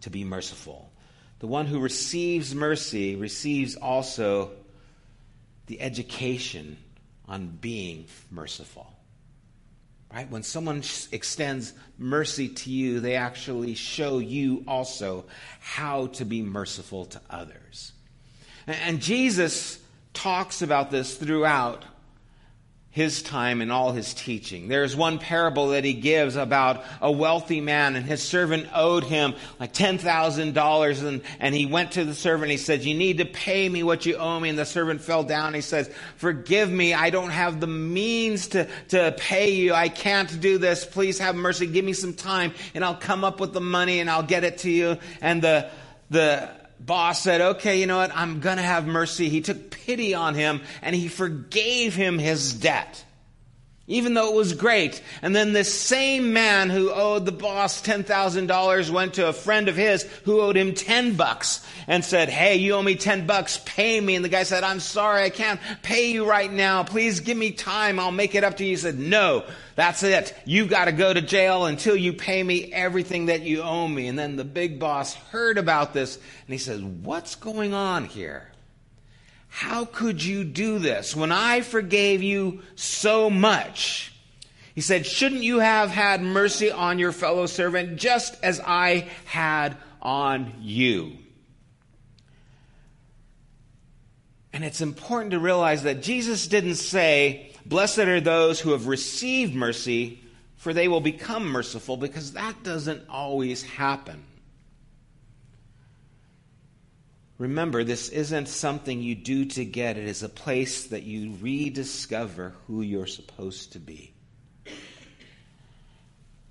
to 0.01 0.09
be 0.09 0.23
merciful. 0.23 0.91
The 1.39 1.47
one 1.47 1.67
who 1.67 1.79
receives 1.79 2.55
mercy 2.55 3.15
receives 3.15 3.75
also 3.75 4.51
the 5.67 5.81
education 5.81 6.77
on 7.27 7.47
being 7.47 8.07
merciful. 8.31 8.91
Right? 10.11 10.29
When 10.31 10.41
someone 10.41 10.83
extends 11.11 11.73
mercy 11.97 12.47
to 12.47 12.71
you, 12.71 13.01
they 13.01 13.15
actually 13.15 13.75
show 13.75 14.19
you 14.19 14.63
also 14.67 15.25
how 15.59 16.07
to 16.07 16.25
be 16.25 16.41
merciful 16.41 17.05
to 17.05 17.21
others. 17.29 17.91
And 18.67 19.01
Jesus 19.01 19.79
talks 20.13 20.61
about 20.61 20.91
this 20.91 21.15
throughout 21.15 21.85
his 22.97 23.21
time 23.21 23.61
and 23.61 23.71
all 23.71 23.91
his 23.91 24.15
teaching. 24.15 24.67
There's 24.67 24.95
one 24.95 25.19
parable 25.19 25.67
that 25.67 25.83
he 25.83 25.93
gives 25.93 26.35
about 26.35 26.83
a 26.99 27.11
wealthy 27.11 27.61
man 27.61 27.95
and 27.95 28.03
his 28.03 28.23
servant 28.23 28.67
owed 28.73 29.03
him 29.03 29.35
like 29.59 29.71
$10,000 29.71 31.07
and, 31.07 31.21
and 31.39 31.53
he 31.53 31.67
went 31.67 31.91
to 31.91 32.03
the 32.03 32.15
servant 32.15 32.49
he 32.49 32.57
said, 32.57 32.83
you 32.83 32.95
need 32.95 33.19
to 33.19 33.25
pay 33.25 33.69
me 33.69 33.83
what 33.83 34.07
you 34.07 34.15
owe 34.15 34.39
me. 34.39 34.49
And 34.49 34.57
the 34.57 34.65
servant 34.65 35.01
fell 35.01 35.23
down. 35.23 35.53
he 35.53 35.61
says, 35.61 35.91
forgive 36.15 36.71
me. 36.71 36.95
I 36.95 37.11
don't 37.11 37.29
have 37.29 37.59
the 37.59 37.67
means 37.67 38.47
to, 38.47 38.67
to 38.87 39.13
pay 39.15 39.51
you. 39.51 39.75
I 39.75 39.89
can't 39.89 40.41
do 40.41 40.57
this. 40.57 40.83
Please 40.83 41.19
have 41.19 41.35
mercy. 41.35 41.67
Give 41.67 41.85
me 41.85 41.93
some 41.93 42.15
time 42.15 42.51
and 42.73 42.83
I'll 42.83 42.95
come 42.95 43.23
up 43.23 43.39
with 43.39 43.53
the 43.53 43.61
money 43.61 43.99
and 43.99 44.09
I'll 44.09 44.23
get 44.23 44.43
it 44.43 44.57
to 44.59 44.71
you. 44.71 44.97
And 45.21 45.39
the, 45.43 45.69
the, 46.09 46.49
boss 46.79 47.21
said, 47.21 47.41
okay, 47.41 47.79
you 47.79 47.85
know 47.85 47.97
what? 47.97 48.15
I'm 48.15 48.39
going 48.39 48.57
to 48.57 48.63
have 48.63 48.87
mercy. 48.87 49.29
He 49.29 49.41
took 49.41 49.69
pity 49.71 50.13
on 50.13 50.35
him 50.35 50.61
and 50.81 50.95
he 50.95 51.07
forgave 51.07 51.95
him 51.95 52.19
his 52.19 52.53
debt. 52.53 53.03
Even 53.89 54.13
though 54.13 54.33
it 54.33 54.35
was 54.35 54.51
great. 54.51 55.01
And 55.21 55.33
then 55.33 55.53
this 55.53 55.73
same 55.73 56.33
man 56.33 56.69
who 56.69 56.91
owed 56.91 57.25
the 57.25 57.31
boss 57.31 57.81
$10,000 57.81 58.89
went 58.89 59.13
to 59.13 59.29
a 59.29 59.33
friend 59.33 59.69
of 59.69 59.77
his 59.77 60.03
who 60.25 60.41
owed 60.41 60.57
him 60.57 60.73
10 60.73 61.15
bucks 61.15 61.65
and 61.87 62.03
said, 62.03 62.27
Hey, 62.27 62.57
you 62.57 62.73
owe 62.73 62.81
me 62.81 62.95
10 62.95 63.25
bucks. 63.25 63.61
Pay 63.63 64.01
me. 64.01 64.15
And 64.15 64.25
the 64.25 64.29
guy 64.29 64.43
said, 64.43 64.65
I'm 64.65 64.81
sorry. 64.81 65.23
I 65.23 65.29
can't 65.29 65.61
pay 65.83 66.11
you 66.11 66.29
right 66.29 66.51
now. 66.51 66.83
Please 66.83 67.21
give 67.21 67.37
me 67.37 67.51
time. 67.51 67.97
I'll 67.97 68.11
make 68.11 68.35
it 68.35 68.43
up 68.43 68.57
to 68.57 68.65
you. 68.65 68.71
He 68.71 68.75
said, 68.75 68.99
No, 68.99 69.45
that's 69.75 70.03
it. 70.03 70.35
You've 70.43 70.69
got 70.69 70.85
to 70.85 70.91
go 70.91 71.13
to 71.13 71.21
jail 71.21 71.65
until 71.65 71.95
you 71.95 72.11
pay 72.11 72.43
me 72.43 72.73
everything 72.73 73.27
that 73.27 73.43
you 73.43 73.61
owe 73.61 73.87
me. 73.87 74.07
And 74.07 74.19
then 74.19 74.35
the 74.35 74.43
big 74.43 74.79
boss 74.79 75.13
heard 75.13 75.57
about 75.57 75.93
this 75.93 76.17
and 76.17 76.53
he 76.53 76.57
says, 76.57 76.83
What's 76.83 77.35
going 77.35 77.73
on 77.73 78.03
here? 78.03 78.51
How 79.49 79.85
could 79.85 80.23
you 80.23 80.43
do 80.43 80.79
this 80.79 81.15
when 81.15 81.31
I 81.31 81.61
forgave 81.61 82.21
you 82.21 82.61
so 82.75 83.29
much? 83.29 84.13
He 84.75 84.81
said, 84.81 85.07
Shouldn't 85.07 85.41
you 85.41 85.59
have 85.59 85.89
had 85.89 86.21
mercy 86.21 86.71
on 86.71 86.99
your 86.99 87.11
fellow 87.11 87.47
servant 87.47 87.97
just 87.97 88.37
as 88.43 88.61
I 88.63 89.07
had 89.25 89.75
on 90.01 90.53
you? 90.61 91.13
And 94.53 94.63
it's 94.63 94.81
important 94.81 95.31
to 95.31 95.39
realize 95.39 95.83
that 95.83 96.01
Jesus 96.01 96.47
didn't 96.47 96.75
say, 96.75 97.51
Blessed 97.65 97.99
are 97.99 98.21
those 98.21 98.59
who 98.59 98.71
have 98.71 98.87
received 98.87 99.53
mercy, 99.53 100.21
for 100.55 100.73
they 100.73 100.87
will 100.87 101.01
become 101.01 101.47
merciful, 101.47 101.97
because 101.97 102.33
that 102.33 102.63
doesn't 102.63 103.03
always 103.09 103.63
happen. 103.63 104.23
Remember, 107.37 107.83
this 107.83 108.09
isn't 108.09 108.47
something 108.47 109.01
you 109.01 109.13
do 109.13 109.45
to 109.45 109.63
get, 109.63 109.97
it 109.97 110.07
is 110.07 110.23
a 110.23 110.29
place 110.29 110.87
that 110.87 111.03
you 111.03 111.35
rediscover 111.39 112.53
who 112.65 112.81
you're 112.81 113.05
supposed 113.05 113.73
to 113.73 113.79
be. 113.79 114.11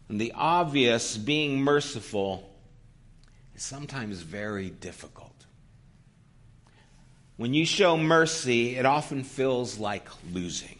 And 0.08 0.20
the 0.20 0.32
obvious, 0.36 1.16
being 1.16 1.60
merciful, 1.60 2.48
is 3.56 3.62
sometimes 3.62 4.20
very 4.20 4.70
difficult. 4.70 5.32
When 7.36 7.52
you 7.52 7.66
show 7.66 7.96
mercy, 7.96 8.76
it 8.76 8.86
often 8.86 9.24
feels 9.24 9.78
like 9.78 10.08
losing, 10.32 10.78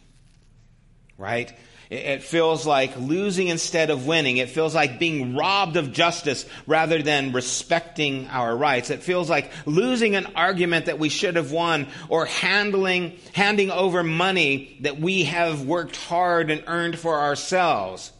right? 1.17 1.51
It 1.89 2.21
feels 2.21 2.65
like 2.65 2.97
losing 2.97 3.47
instead 3.47 3.89
of 3.89 4.05
winning. 4.05 4.37
It 4.37 4.49
feels 4.49 4.75
like 4.75 4.99
being 4.99 5.37
robbed 5.37 5.77
of 5.77 5.93
justice 5.93 6.45
rather 6.65 7.01
than 7.01 7.31
respecting 7.31 8.27
our 8.27 8.55
rights. 8.55 8.89
It 8.89 9.03
feels 9.03 9.29
like 9.29 9.51
losing 9.65 10.15
an 10.15 10.27
argument 10.35 10.87
that 10.87 10.99
we 10.99 11.07
should 11.07 11.37
have 11.37 11.53
won 11.53 11.87
or 12.09 12.25
handling, 12.25 13.17
handing 13.33 13.71
over 13.71 14.03
money 14.03 14.77
that 14.81 14.99
we 14.99 15.23
have 15.23 15.65
worked 15.65 15.95
hard 15.95 16.51
and 16.51 16.63
earned 16.67 16.99
for 16.99 17.17
ourselves. 17.17 18.11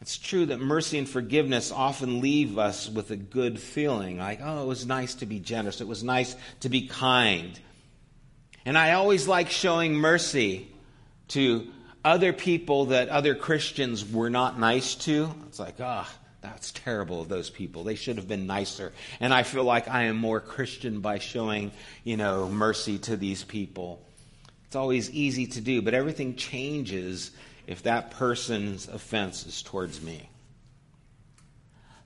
It's 0.00 0.18
true 0.18 0.46
that 0.46 0.60
mercy 0.60 0.98
and 0.98 1.08
forgiveness 1.08 1.70
often 1.70 2.20
leave 2.20 2.58
us 2.58 2.90
with 2.90 3.12
a 3.12 3.16
good 3.16 3.58
feeling 3.60 4.18
like, 4.18 4.40
oh, 4.42 4.64
it 4.64 4.66
was 4.66 4.84
nice 4.84 5.14
to 5.14 5.26
be 5.26 5.38
generous. 5.38 5.80
It 5.80 5.88
was 5.88 6.02
nice 6.02 6.34
to 6.60 6.68
be 6.68 6.88
kind. 6.88 7.58
And 8.66 8.76
I 8.76 8.92
always 8.92 9.28
like 9.28 9.48
showing 9.48 9.94
mercy 9.94 10.68
to 11.28 11.72
other 12.04 12.32
people 12.32 12.86
that 12.86 13.08
other 13.08 13.34
Christians 13.34 14.10
were 14.10 14.30
not 14.30 14.58
nice 14.58 14.94
to, 14.96 15.34
it's 15.46 15.58
like, 15.58 15.76
ah, 15.80 16.08
oh, 16.08 16.18
that's 16.42 16.72
terrible 16.72 17.22
of 17.22 17.28
those 17.28 17.48
people. 17.48 17.84
They 17.84 17.94
should 17.94 18.16
have 18.16 18.28
been 18.28 18.46
nicer. 18.46 18.92
And 19.18 19.32
I 19.32 19.42
feel 19.44 19.64
like 19.64 19.88
I 19.88 20.04
am 20.04 20.16
more 20.16 20.40
Christian 20.40 21.00
by 21.00 21.18
showing, 21.18 21.72
you 22.04 22.18
know, 22.18 22.48
mercy 22.48 22.98
to 22.98 23.16
these 23.16 23.42
people. 23.42 24.06
It's 24.66 24.76
always 24.76 25.10
easy 25.10 25.46
to 25.46 25.62
do, 25.62 25.80
but 25.80 25.94
everything 25.94 26.36
changes 26.36 27.30
if 27.66 27.84
that 27.84 28.10
person's 28.10 28.88
offense 28.88 29.46
is 29.46 29.62
towards 29.62 30.02
me. 30.02 30.28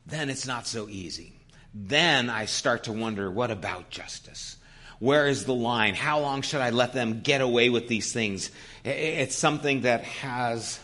Then 0.07 0.31
it's 0.31 0.47
not 0.47 0.69
so 0.69 0.89
easy. 0.89 1.33
Then 1.75 2.31
I 2.31 2.45
start 2.45 2.85
to 2.85 2.93
wonder 2.93 3.31
what 3.31 3.51
about 3.51 3.91
justice? 3.91 4.58
Where 4.99 5.29
is 5.29 5.45
the 5.45 5.55
line? 5.55 5.95
How 5.95 6.21
long 6.21 6.43
should 6.43 6.61
I 6.61 6.71
let 6.71 6.93
them 6.93 7.21
get 7.21 7.41
away 7.41 7.71
with 7.71 7.89
these 7.89 8.13
things? 8.13 8.51
It's 8.85 9.37
something 9.37 9.83
that 9.83 10.03
has 10.03 10.81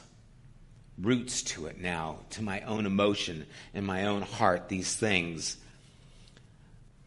roots 1.01 1.43
to 1.43 1.67
it 1.67 1.81
now, 1.81 2.19
to 2.31 2.43
my 2.43 2.61
own 2.61 2.87
emotion 2.87 3.47
and 3.75 3.85
my 3.85 4.07
own 4.07 4.23
heart, 4.23 4.69
these 4.69 4.95
things. 4.95 5.57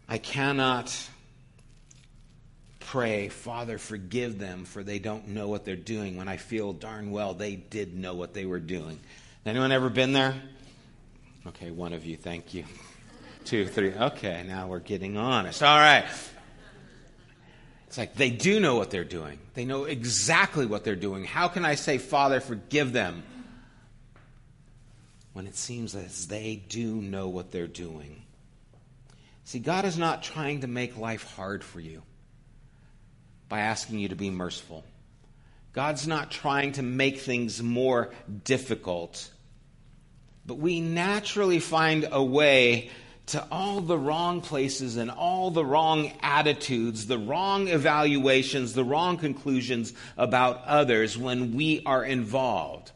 I 0.09 0.17
cannot 0.17 0.93
pray, 2.79 3.29
Father, 3.29 3.77
forgive 3.77 4.39
them, 4.39 4.65
for 4.65 4.83
they 4.83 4.99
don't 4.99 5.29
know 5.29 5.47
what 5.47 5.65
they're 5.65 5.75
doing, 5.75 6.17
when 6.17 6.27
I 6.27 6.37
feel 6.37 6.73
darn 6.73 7.11
well 7.11 7.33
they 7.33 7.55
did 7.55 7.95
know 7.95 8.13
what 8.15 8.33
they 8.33 8.45
were 8.45 8.59
doing. 8.59 8.99
Anyone 9.45 9.71
ever 9.71 9.89
been 9.89 10.11
there? 10.13 10.35
Okay, 11.47 11.71
one 11.71 11.93
of 11.93 12.05
you, 12.05 12.17
thank 12.17 12.53
you. 12.53 12.65
Two, 13.45 13.65
three. 13.65 13.93
Okay, 13.93 14.43
now 14.45 14.67
we're 14.67 14.79
getting 14.79 15.15
honest. 15.15 15.63
All 15.63 15.77
right. 15.77 16.05
It's 17.87 17.97
like 17.97 18.15
they 18.15 18.29
do 18.29 18.59
know 18.59 18.75
what 18.75 18.91
they're 18.91 19.03
doing. 19.03 19.39
They 19.53 19.65
know 19.65 19.85
exactly 19.85 20.65
what 20.65 20.83
they're 20.83 20.95
doing. 20.95 21.23
How 21.23 21.47
can 21.47 21.65
I 21.65 21.75
say, 21.75 21.97
Father, 21.97 22.39
forgive 22.39 22.93
them? 22.93 23.23
When 25.33 25.47
it 25.47 25.55
seems 25.55 25.95
as 25.95 26.27
they 26.27 26.61
do 26.67 26.95
know 26.95 27.29
what 27.29 27.51
they're 27.51 27.67
doing. 27.67 28.23
See, 29.45 29.59
God 29.59 29.85
is 29.85 29.97
not 29.97 30.23
trying 30.23 30.61
to 30.61 30.67
make 30.67 30.97
life 30.97 31.23
hard 31.35 31.63
for 31.63 31.79
you 31.79 32.01
by 33.47 33.59
asking 33.59 33.99
you 33.99 34.09
to 34.09 34.15
be 34.15 34.29
merciful. 34.29 34.83
God's 35.71 36.07
not 36.07 36.31
trying 36.31 36.73
to 36.73 36.81
make 36.81 37.19
things 37.19 37.61
more 37.61 38.11
difficult. 38.43 39.29
But 40.45 40.55
we 40.55 40.81
naturally 40.81 41.59
find 41.59 42.07
a 42.11 42.23
way 42.23 42.89
to 43.27 43.45
all 43.51 43.81
the 43.81 43.97
wrong 43.97 44.39
places 44.39 44.95
and 44.95 45.11
all 45.11 45.51
the 45.51 45.65
wrong 45.65 46.11
attitudes, 46.21 47.07
the 47.07 47.17
wrong 47.17 47.67
evaluations, 47.67 48.73
the 48.73 48.85
wrong 48.85 49.17
conclusions 49.17 49.93
about 50.15 50.63
others 50.65 51.17
when 51.17 51.53
we 51.53 51.81
are 51.85 52.05
involved. 52.05 52.91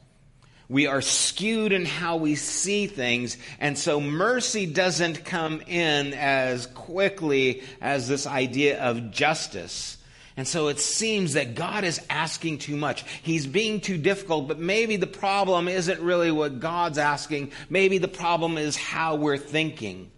We 0.69 0.87
are 0.87 1.01
skewed 1.01 1.73
in 1.73 1.85
how 1.85 2.15
we 2.15 2.35
see 2.35 2.87
things, 2.87 3.35
and 3.59 3.77
so 3.77 3.99
mercy 3.99 4.65
doesn't 4.65 5.25
come 5.25 5.61
in 5.67 6.13
as 6.13 6.65
quickly 6.65 7.63
as 7.81 8.07
this 8.07 8.25
idea 8.25 8.81
of 8.81 9.11
justice. 9.11 9.97
And 10.37 10.47
so 10.47 10.69
it 10.69 10.79
seems 10.79 11.33
that 11.33 11.55
God 11.55 11.83
is 11.83 11.99
asking 12.09 12.59
too 12.59 12.77
much. 12.77 13.03
He's 13.21 13.45
being 13.45 13.81
too 13.81 13.97
difficult, 13.97 14.47
but 14.47 14.59
maybe 14.59 14.95
the 14.95 15.07
problem 15.07 15.67
isn't 15.67 15.99
really 15.99 16.31
what 16.31 16.61
God's 16.61 16.97
asking. 16.97 17.51
Maybe 17.69 17.97
the 17.97 18.07
problem 18.07 18.57
is 18.57 18.77
how 18.77 19.15
we're 19.15 19.37
thinking 19.37 20.09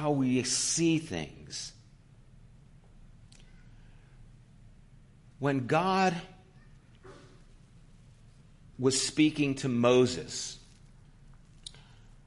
how 0.00 0.12
we 0.12 0.42
see 0.44 0.98
things. 0.98 1.72
When 5.40 5.66
God 5.66 6.14
was 8.78 9.00
speaking 9.00 9.56
to 9.56 9.68
Moses, 9.68 10.58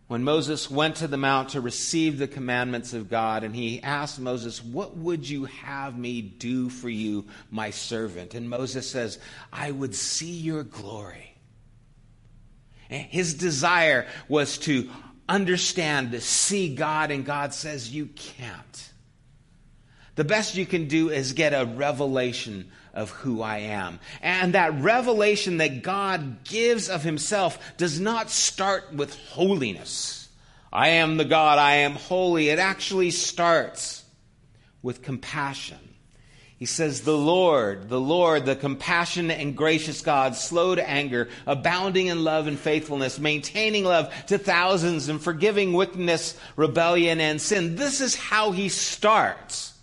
when 0.07 0.25
Moses 0.25 0.69
went 0.69 0.97
to 0.97 1.07
the 1.07 1.15
mount 1.15 1.49
to 1.49 1.61
receive 1.61 2.17
the 2.17 2.27
commandments 2.27 2.93
of 2.93 3.09
God, 3.09 3.45
and 3.45 3.55
he 3.55 3.81
asked 3.81 4.19
Moses, 4.19 4.61
What 4.61 4.97
would 4.97 5.29
you 5.29 5.45
have 5.45 5.97
me 5.97 6.21
do 6.21 6.69
for 6.69 6.89
you, 6.89 7.25
my 7.49 7.69
servant? 7.69 8.33
And 8.33 8.49
Moses 8.49 8.89
says, 8.89 9.17
I 9.53 9.71
would 9.71 9.95
see 9.95 10.31
your 10.33 10.63
glory. 10.63 11.35
His 12.89 13.33
desire 13.33 14.05
was 14.27 14.57
to 14.59 14.89
understand, 15.31 16.11
to 16.11 16.21
see 16.21 16.75
God, 16.75 17.09
and 17.09 17.25
God 17.25 17.53
says 17.53 17.93
you 17.93 18.07
can't. 18.07 18.89
The 20.15 20.23
best 20.25 20.55
you 20.55 20.65
can 20.65 20.87
do 20.87 21.09
is 21.09 21.33
get 21.33 21.53
a 21.53 21.65
revelation 21.65 22.69
of 22.93 23.09
who 23.11 23.41
I 23.41 23.59
am. 23.59 23.99
And 24.21 24.53
that 24.53 24.81
revelation 24.81 25.57
that 25.57 25.81
God 25.81 26.43
gives 26.43 26.89
of 26.89 27.03
himself 27.03 27.57
does 27.77 27.99
not 27.99 28.29
start 28.29 28.93
with 28.93 29.15
holiness. 29.15 30.27
I 30.71 30.89
am 30.89 31.17
the 31.17 31.25
God, 31.25 31.57
I 31.57 31.77
am 31.77 31.93
holy. 31.93 32.49
It 32.49 32.59
actually 32.59 33.11
starts 33.11 34.03
with 34.81 35.01
compassion. 35.01 35.90
He 36.61 36.67
says, 36.67 37.01
The 37.01 37.17
Lord, 37.17 37.89
the 37.89 37.99
Lord, 37.99 38.45
the 38.45 38.55
compassionate 38.55 39.39
and 39.39 39.57
gracious 39.57 40.01
God, 40.01 40.35
slow 40.35 40.75
to 40.75 40.87
anger, 40.87 41.27
abounding 41.47 42.05
in 42.05 42.23
love 42.23 42.45
and 42.45 42.59
faithfulness, 42.59 43.17
maintaining 43.17 43.83
love 43.83 44.13
to 44.27 44.37
thousands, 44.37 45.09
and 45.09 45.19
forgiving 45.19 45.73
wickedness, 45.73 46.37
rebellion, 46.55 47.19
and 47.19 47.41
sin. 47.41 47.77
This 47.77 47.99
is 47.99 48.13
how 48.13 48.51
he 48.51 48.69
starts. 48.69 49.73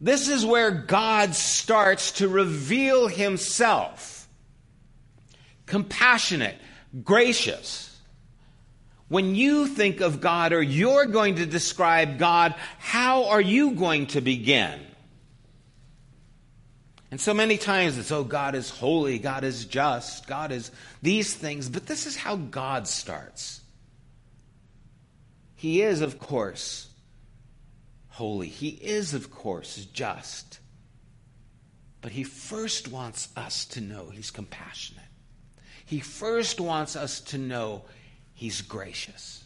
This 0.00 0.28
is 0.28 0.46
where 0.46 0.70
God 0.70 1.34
starts 1.34 2.12
to 2.12 2.28
reveal 2.28 3.08
himself. 3.08 4.28
Compassionate, 5.66 6.58
gracious 7.02 7.91
when 9.12 9.34
you 9.34 9.66
think 9.66 10.00
of 10.00 10.22
God 10.22 10.54
or 10.54 10.62
you're 10.62 11.04
going 11.04 11.34
to 11.34 11.44
describe 11.44 12.18
God, 12.18 12.54
how 12.78 13.26
are 13.26 13.42
you 13.42 13.72
going 13.72 14.06
to 14.06 14.22
begin? 14.22 14.80
And 17.10 17.20
so 17.20 17.34
many 17.34 17.58
times 17.58 17.98
it's, 17.98 18.10
oh, 18.10 18.24
God 18.24 18.54
is 18.54 18.70
holy, 18.70 19.18
God 19.18 19.44
is 19.44 19.66
just, 19.66 20.26
God 20.26 20.50
is 20.50 20.70
these 21.02 21.34
things, 21.34 21.68
but 21.68 21.84
this 21.84 22.06
is 22.06 22.16
how 22.16 22.36
God 22.36 22.88
starts. 22.88 23.60
He 25.56 25.82
is, 25.82 26.00
of 26.00 26.18
course, 26.18 26.88
holy. 28.08 28.48
He 28.48 28.68
is, 28.68 29.12
of 29.12 29.30
course, 29.30 29.76
just. 29.92 30.58
But 32.00 32.12
He 32.12 32.24
first 32.24 32.88
wants 32.88 33.28
us 33.36 33.66
to 33.66 33.82
know 33.82 34.06
He's 34.10 34.30
compassionate. 34.30 35.04
He 35.84 36.00
first 36.00 36.62
wants 36.62 36.96
us 36.96 37.20
to 37.20 37.36
know 37.36 37.82
He's 38.42 38.60
gracious. 38.60 39.44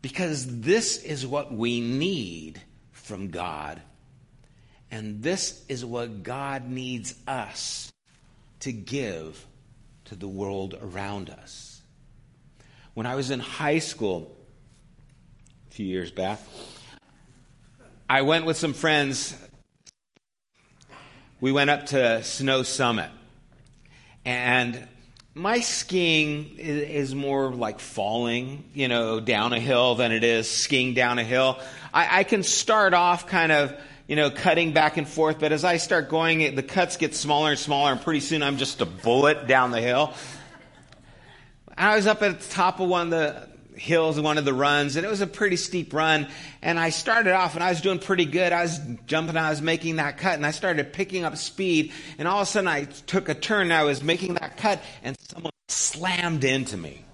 Because 0.00 0.60
this 0.60 1.02
is 1.02 1.26
what 1.26 1.52
we 1.52 1.80
need 1.80 2.62
from 2.92 3.30
God. 3.30 3.82
And 4.92 5.24
this 5.24 5.64
is 5.68 5.84
what 5.84 6.22
God 6.22 6.68
needs 6.68 7.16
us 7.26 7.90
to 8.60 8.70
give 8.70 9.44
to 10.04 10.14
the 10.14 10.28
world 10.28 10.78
around 10.80 11.30
us. 11.30 11.82
When 12.94 13.06
I 13.06 13.16
was 13.16 13.32
in 13.32 13.40
high 13.40 13.80
school 13.80 14.36
a 15.68 15.74
few 15.74 15.86
years 15.86 16.12
back, 16.12 16.38
I 18.08 18.22
went 18.22 18.46
with 18.46 18.56
some 18.56 18.72
friends. 18.72 19.36
We 21.40 21.50
went 21.50 21.70
up 21.70 21.86
to 21.86 22.22
Snow 22.22 22.62
Summit. 22.62 23.10
And 24.24 24.86
my 25.38 25.60
skiing 25.60 26.56
is, 26.58 27.14
more 27.14 27.50
like 27.52 27.78
falling, 27.78 28.64
you 28.74 28.88
know, 28.88 29.20
down 29.20 29.52
a 29.52 29.60
hill 29.60 29.94
than 29.94 30.10
it 30.10 30.24
is 30.24 30.50
skiing 30.50 30.94
down 30.94 31.18
a 31.18 31.24
hill. 31.24 31.60
I, 31.94 32.20
I, 32.20 32.24
can 32.24 32.42
start 32.42 32.92
off 32.92 33.28
kind 33.28 33.52
of, 33.52 33.74
you 34.08 34.16
know, 34.16 34.30
cutting 34.30 34.72
back 34.72 34.96
and 34.96 35.08
forth, 35.08 35.38
but 35.38 35.52
as 35.52 35.64
I 35.64 35.76
start 35.76 36.08
going, 36.08 36.54
the 36.54 36.62
cuts 36.62 36.96
get 36.96 37.14
smaller 37.14 37.50
and 37.50 37.58
smaller, 37.58 37.92
and 37.92 38.00
pretty 38.00 38.20
soon 38.20 38.42
I'm 38.42 38.58
just 38.58 38.80
a 38.80 38.86
bullet 38.86 39.46
down 39.46 39.70
the 39.70 39.80
hill. 39.80 40.12
I 41.76 41.94
was 41.94 42.06
up 42.08 42.22
at 42.22 42.40
the 42.40 42.48
top 42.50 42.80
of 42.80 42.88
one 42.88 43.06
of 43.06 43.10
the 43.10 43.48
hills, 43.78 44.20
one 44.20 44.38
of 44.38 44.44
the 44.44 44.52
runs, 44.52 44.96
and 44.96 45.06
it 45.06 45.08
was 45.08 45.20
a 45.20 45.26
pretty 45.26 45.56
steep 45.56 45.94
run. 45.94 46.26
And 46.60 46.78
I 46.78 46.90
started 46.90 47.32
off 47.32 47.54
and 47.54 47.62
I 47.62 47.70
was 47.70 47.80
doing 47.80 47.98
pretty 47.98 48.24
good. 48.24 48.52
I 48.52 48.62
was 48.62 48.80
jumping, 49.06 49.36
I 49.36 49.50
was 49.50 49.62
making 49.62 49.96
that 49.96 50.18
cut, 50.18 50.34
and 50.34 50.44
I 50.44 50.50
started 50.50 50.92
picking 50.92 51.24
up 51.24 51.36
speed. 51.36 51.92
And 52.18 52.26
all 52.26 52.40
of 52.40 52.48
a 52.48 52.50
sudden, 52.50 52.68
I 52.68 52.84
took 52.84 53.28
a 53.28 53.34
turn. 53.34 53.68
And 53.68 53.72
I 53.72 53.84
was 53.84 54.02
making 54.02 54.34
that 54.34 54.56
cut, 54.56 54.80
and 55.02 55.17
someone 55.28 55.52
slammed 55.68 56.44
into 56.44 56.76
me. 56.76 57.04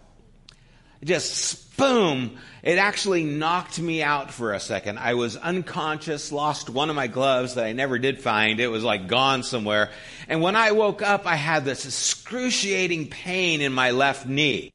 Just 1.02 1.76
boom! 1.76 2.38
It 2.62 2.78
actually 2.78 3.24
knocked 3.24 3.78
me 3.78 4.02
out 4.02 4.32
for 4.32 4.54
a 4.54 4.60
second. 4.60 4.98
I 4.98 5.14
was 5.14 5.36
unconscious, 5.36 6.32
lost 6.32 6.70
one 6.70 6.88
of 6.88 6.96
my 6.96 7.08
gloves 7.08 7.56
that 7.56 7.64
I 7.64 7.72
never 7.72 7.98
did 7.98 8.22
find. 8.22 8.58
It 8.58 8.68
was 8.68 8.84
like 8.84 9.06
gone 9.06 9.42
somewhere. 9.42 9.90
And 10.28 10.40
when 10.40 10.56
I 10.56 10.72
woke 10.72 11.02
up, 11.02 11.26
I 11.26 11.36
had 11.36 11.64
this 11.64 11.84
excruciating 11.84 13.08
pain 13.08 13.60
in 13.60 13.72
my 13.72 13.90
left 13.90 14.26
knee. 14.26 14.70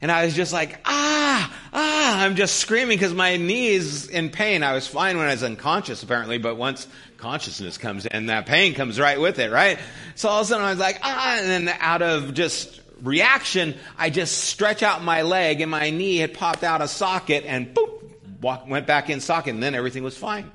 And 0.00 0.10
I 0.10 0.24
was 0.24 0.34
just 0.34 0.52
like, 0.54 0.80
ah, 0.86 1.09
ah, 1.30 1.56
ah, 1.72 2.22
I'm 2.22 2.36
just 2.36 2.56
screaming 2.56 2.98
because 2.98 3.14
my 3.14 3.36
knee 3.36 3.68
is 3.68 4.08
in 4.08 4.30
pain. 4.30 4.62
I 4.62 4.74
was 4.74 4.86
fine 4.86 5.16
when 5.16 5.26
I 5.26 5.32
was 5.32 5.42
unconscious, 5.42 6.02
apparently, 6.02 6.38
but 6.38 6.56
once 6.56 6.86
consciousness 7.18 7.78
comes 7.78 8.06
in, 8.06 8.26
that 8.26 8.46
pain 8.46 8.74
comes 8.74 8.98
right 8.98 9.20
with 9.20 9.38
it, 9.38 9.50
right? 9.50 9.78
So 10.14 10.28
all 10.28 10.40
of 10.40 10.46
a 10.46 10.48
sudden 10.48 10.64
I 10.64 10.70
was 10.70 10.78
like, 10.78 10.98
ah, 11.02 11.38
and 11.38 11.68
then 11.68 11.76
out 11.80 12.02
of 12.02 12.34
just 12.34 12.80
reaction, 13.02 13.74
I 13.96 14.10
just 14.10 14.38
stretch 14.44 14.82
out 14.82 15.02
my 15.02 15.22
leg 15.22 15.60
and 15.60 15.70
my 15.70 15.90
knee 15.90 16.16
had 16.16 16.34
popped 16.34 16.64
out 16.64 16.82
of 16.82 16.90
socket 16.90 17.44
and 17.46 17.74
boop, 17.74 18.02
walk, 18.40 18.66
went 18.66 18.86
back 18.86 19.08
in 19.10 19.20
socket 19.20 19.54
and 19.54 19.62
then 19.62 19.74
everything 19.74 20.02
was 20.02 20.16
fine. 20.16 20.50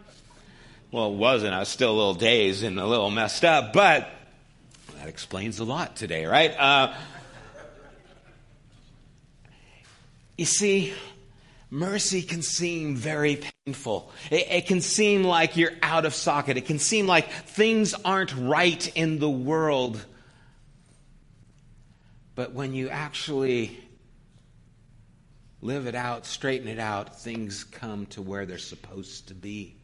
Well, 0.92 1.12
it 1.14 1.18
wasn't. 1.18 1.54
I 1.54 1.60
was 1.60 1.70
still 1.70 1.92
a 1.92 1.98
little 1.98 2.14
dazed 2.14 2.64
and 2.64 2.80
a 2.80 2.86
little 2.86 3.12
messed 3.12 3.44
up, 3.44 3.74
but 3.74 4.10
that 4.98 5.08
explains 5.08 5.60
a 5.60 5.64
lot 5.64 5.96
today, 5.96 6.26
right? 6.26 6.56
Uh, 6.58 6.94
You 10.38 10.46
see, 10.46 10.94
mercy 11.70 12.22
can 12.22 12.42
seem 12.42 12.96
very 12.96 13.42
painful. 13.66 14.12
It, 14.30 14.48
it, 14.50 14.66
can 14.68 14.82
seem 14.82 15.24
like 15.24 15.56
you're 15.56 15.72
out 15.82 16.06
of 16.06 16.14
socket. 16.14 16.58
It 16.58 16.66
can 16.66 16.80
seem 16.80 17.08
like 17.08 17.30
things 17.30 17.94
aren't 18.04 18.36
right 18.36 18.92
in 18.96 19.20
the 19.20 19.30
world. 19.30 20.04
But 22.36 22.54
when 22.54 22.74
you 22.74 22.90
actually 22.90 23.80
live 25.62 25.88
it 25.88 25.96
out, 25.96 26.26
straighten 26.26 26.68
it 26.68 26.80
out, 26.80 27.20
things 27.22 27.64
come 27.64 28.06
to 28.08 28.22
where 28.22 28.46
they're 28.46 28.58
supposed 28.58 29.30
to 29.30 29.34
be. 29.34 29.76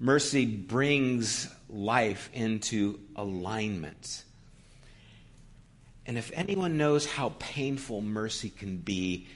Mercy 0.00 0.44
brings 0.46 1.52
life 1.68 2.30
into 2.32 3.00
alignment. 3.16 4.24
And 6.08 6.16
if 6.16 6.32
anyone 6.34 6.78
knows 6.78 7.04
how 7.04 7.34
painful 7.38 8.00
mercy 8.00 8.48
can 8.48 8.78
be, 8.78 9.26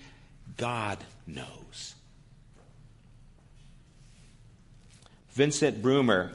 God 0.57 0.97
knows. 1.27 1.95
Vincent 5.33 5.83
Brümmer, 5.83 6.33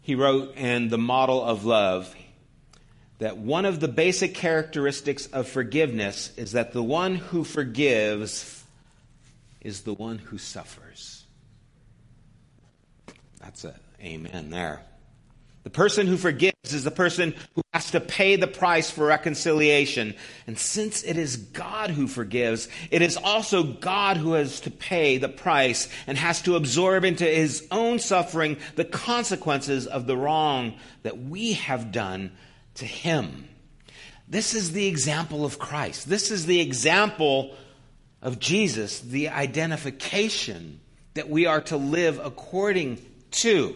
he 0.00 0.14
wrote 0.14 0.56
in 0.56 0.88
The 0.88 0.96
Model 0.96 1.44
of 1.44 1.66
Love 1.66 2.14
that 3.18 3.36
one 3.36 3.66
of 3.66 3.80
the 3.80 3.88
basic 3.88 4.34
characteristics 4.34 5.26
of 5.26 5.46
forgiveness 5.46 6.32
is 6.38 6.52
that 6.52 6.72
the 6.72 6.82
one 6.82 7.16
who 7.16 7.44
forgives 7.44 8.64
is 9.60 9.82
the 9.82 9.94
one 9.94 10.16
who 10.16 10.38
suffers. 10.38 11.24
That's 13.38 13.64
an 13.64 13.74
amen 14.02 14.48
there. 14.48 14.80
The 15.64 15.70
person 15.70 16.06
who 16.06 16.18
forgives 16.18 16.54
is 16.74 16.84
the 16.84 16.90
person 16.90 17.34
who 17.54 17.62
has 17.72 17.90
to 17.92 18.00
pay 18.00 18.36
the 18.36 18.46
price 18.46 18.90
for 18.90 19.06
reconciliation. 19.06 20.14
And 20.46 20.58
since 20.58 21.02
it 21.02 21.16
is 21.16 21.36
God 21.36 21.90
who 21.90 22.06
forgives, 22.06 22.68
it 22.90 23.00
is 23.00 23.16
also 23.16 23.62
God 23.62 24.18
who 24.18 24.34
has 24.34 24.60
to 24.60 24.70
pay 24.70 25.16
the 25.16 25.28
price 25.28 25.88
and 26.06 26.18
has 26.18 26.42
to 26.42 26.56
absorb 26.56 27.04
into 27.04 27.24
his 27.24 27.66
own 27.70 27.98
suffering 27.98 28.58
the 28.76 28.84
consequences 28.84 29.86
of 29.86 30.06
the 30.06 30.16
wrong 30.16 30.74
that 31.02 31.18
we 31.18 31.54
have 31.54 31.90
done 31.90 32.32
to 32.74 32.84
him. 32.84 33.48
This 34.28 34.54
is 34.54 34.72
the 34.72 34.86
example 34.86 35.46
of 35.46 35.58
Christ. 35.58 36.08
This 36.08 36.30
is 36.30 36.44
the 36.44 36.60
example 36.60 37.54
of 38.20 38.38
Jesus, 38.38 39.00
the 39.00 39.30
identification 39.30 40.80
that 41.14 41.30
we 41.30 41.46
are 41.46 41.60
to 41.62 41.76
live 41.78 42.20
according 42.22 42.98
to. 43.30 43.74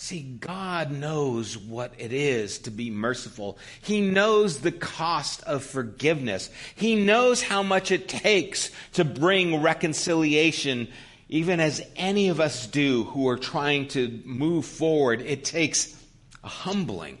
See, 0.00 0.22
God 0.22 0.92
knows 0.92 1.58
what 1.58 1.92
it 1.98 2.12
is 2.12 2.60
to 2.60 2.70
be 2.70 2.88
merciful. 2.88 3.58
He 3.82 4.00
knows 4.00 4.60
the 4.60 4.70
cost 4.70 5.42
of 5.42 5.64
forgiveness. 5.64 6.50
He 6.76 6.94
knows 6.94 7.42
how 7.42 7.64
much 7.64 7.90
it 7.90 8.08
takes 8.08 8.70
to 8.92 9.04
bring 9.04 9.60
reconciliation, 9.60 10.86
even 11.28 11.58
as 11.58 11.84
any 11.96 12.28
of 12.28 12.38
us 12.38 12.68
do 12.68 13.04
who 13.06 13.26
are 13.26 13.36
trying 13.36 13.88
to 13.88 14.22
move 14.24 14.66
forward. 14.66 15.20
It 15.20 15.42
takes 15.44 16.00
a 16.44 16.48
humbling, 16.48 17.18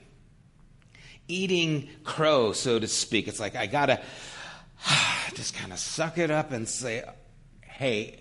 eating 1.26 1.88
crow, 2.04 2.52
so 2.52 2.78
to 2.78 2.86
speak. 2.86 3.26
It's 3.26 3.40
like, 3.40 3.56
I 3.56 3.66
gotta 3.66 4.00
just 5.34 5.56
kind 5.56 5.72
of 5.72 5.80
suck 5.80 6.16
it 6.16 6.30
up 6.30 6.52
and 6.52 6.68
say, 6.68 7.02
hey, 7.60 8.20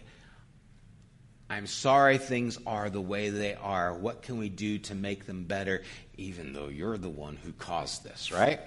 I'm 1.49 1.67
sorry 1.67 2.17
things 2.17 2.59
are 2.67 2.89
the 2.89 3.01
way 3.01 3.29
they 3.29 3.55
are. 3.55 3.93
What 3.93 4.21
can 4.21 4.37
we 4.37 4.49
do 4.49 4.79
to 4.79 4.95
make 4.95 5.25
them 5.25 5.45
better, 5.45 5.83
even 6.17 6.51
though 6.51 6.67
you're 6.67 6.97
the 6.97 7.09
one 7.09 7.37
who 7.37 7.53
caused 7.53 8.03
this, 8.03 8.31
right? 8.31 8.59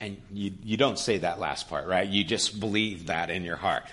And 0.00 0.16
you, 0.32 0.52
you 0.62 0.78
don't 0.78 0.98
say 0.98 1.18
that 1.18 1.38
last 1.38 1.68
part, 1.68 1.86
right? 1.86 2.08
You 2.08 2.24
just 2.24 2.58
believe 2.58 3.06
that 3.06 3.28
in 3.28 3.44
your 3.44 3.56
heart. 3.56 3.84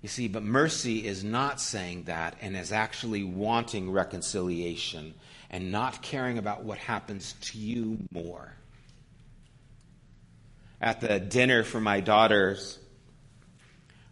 You 0.00 0.08
see, 0.08 0.28
but 0.28 0.44
mercy 0.44 1.04
is 1.04 1.24
not 1.24 1.60
saying 1.60 2.04
that 2.04 2.36
and 2.40 2.56
is 2.56 2.70
actually 2.70 3.24
wanting 3.24 3.90
reconciliation 3.90 5.14
and 5.50 5.72
not 5.72 6.02
caring 6.02 6.38
about 6.38 6.62
what 6.62 6.78
happens 6.78 7.34
to 7.42 7.58
you 7.58 7.98
more. 8.12 8.52
At 10.80 11.00
the 11.00 11.18
dinner 11.20 11.64
for 11.64 11.80
my 11.80 12.00
daughter's 12.00 12.78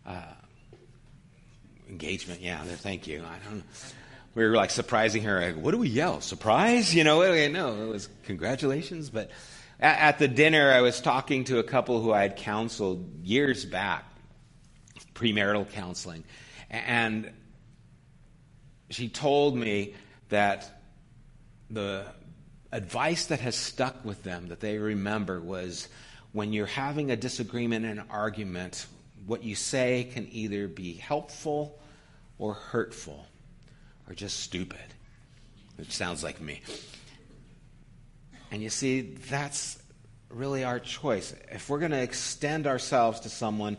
uh, 0.07 0.23
engagement. 1.91 2.41
Yeah, 2.41 2.63
thank 2.63 3.07
you. 3.07 3.23
I 3.23 3.49
don't. 3.49 3.65
We 4.35 4.45
were 4.45 4.55
like 4.55 4.71
surprising 4.71 5.25
her. 5.25 5.41
Like, 5.41 5.57
what 5.57 5.73
do 5.73 5.79
we 5.79 5.89
yell? 5.89 6.21
Surprise? 6.21 6.95
You 6.95 7.05
know? 7.05 7.21
No, 7.49 7.83
it 7.83 7.89
was 7.89 8.09
congratulations. 8.25 9.11
But 9.11 9.31
at, 9.81 10.19
the 10.19 10.29
dinner, 10.29 10.71
I 10.71 10.83
was 10.83 11.01
talking 11.01 11.45
to 11.45 11.59
a 11.59 11.65
couple 11.65 12.01
who 12.01 12.13
I 12.13 12.23
had 12.23 12.37
counseled 12.37 13.25
years 13.25 13.65
back, 13.65 14.05
premarital 15.15 15.71
counseling, 15.73 16.25
and 16.71 17.31
she 18.91 19.09
told 19.09 19.57
me 19.57 19.95
that 20.29 20.71
the 21.71 22.05
advice 22.73 23.27
that 23.27 23.41
has 23.41 23.57
stuck 23.57 24.05
with 24.05 24.23
them 24.23 24.49
that 24.49 24.61
they 24.61 24.79
remember 24.79 25.41
was 25.41 25.89
when 26.33 26.53
you're 26.53 26.67
having 26.67 27.11
a 27.11 27.17
disagreement 27.17 27.85
and 27.85 27.99
an 27.99 28.07
argument, 28.11 28.87
what 29.27 29.43
you 29.43 29.57
say 29.57 30.09
can 30.13 30.29
either 30.31 30.69
be 30.69 30.95
helpful 30.95 31.80
or 32.41 32.55
hurtful 32.55 33.27
or 34.09 34.15
just 34.15 34.41
stupid, 34.41 34.81
which 35.77 35.93
sounds 35.93 36.25
like 36.25 36.41
me. 36.41 36.61
And 38.51 38.61
you 38.61 38.71
see, 38.71 39.03
that's 39.03 39.81
really 40.31 40.65
our 40.65 40.81
choice. 40.81 41.33
If 41.53 41.69
we're 41.69 41.79
going 41.79 41.93
to 41.93 42.03
extend 42.03 42.67
ourselves 42.67 43.21
to 43.21 43.29
someone, 43.29 43.77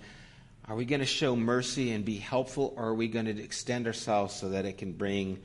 are 0.69 0.75
we 0.75 0.85
going 0.85 1.01
to 1.01 1.07
show 1.07 1.35
mercy 1.35 1.91
and 1.91 2.05
be 2.05 2.17
helpful, 2.17 2.73
or 2.77 2.89
are 2.89 2.93
we 2.93 3.07
going 3.07 3.25
to 3.25 3.43
extend 3.43 3.87
ourselves 3.87 4.33
so 4.33 4.49
that 4.49 4.65
it 4.65 4.77
can 4.77 4.93
bring 4.93 5.41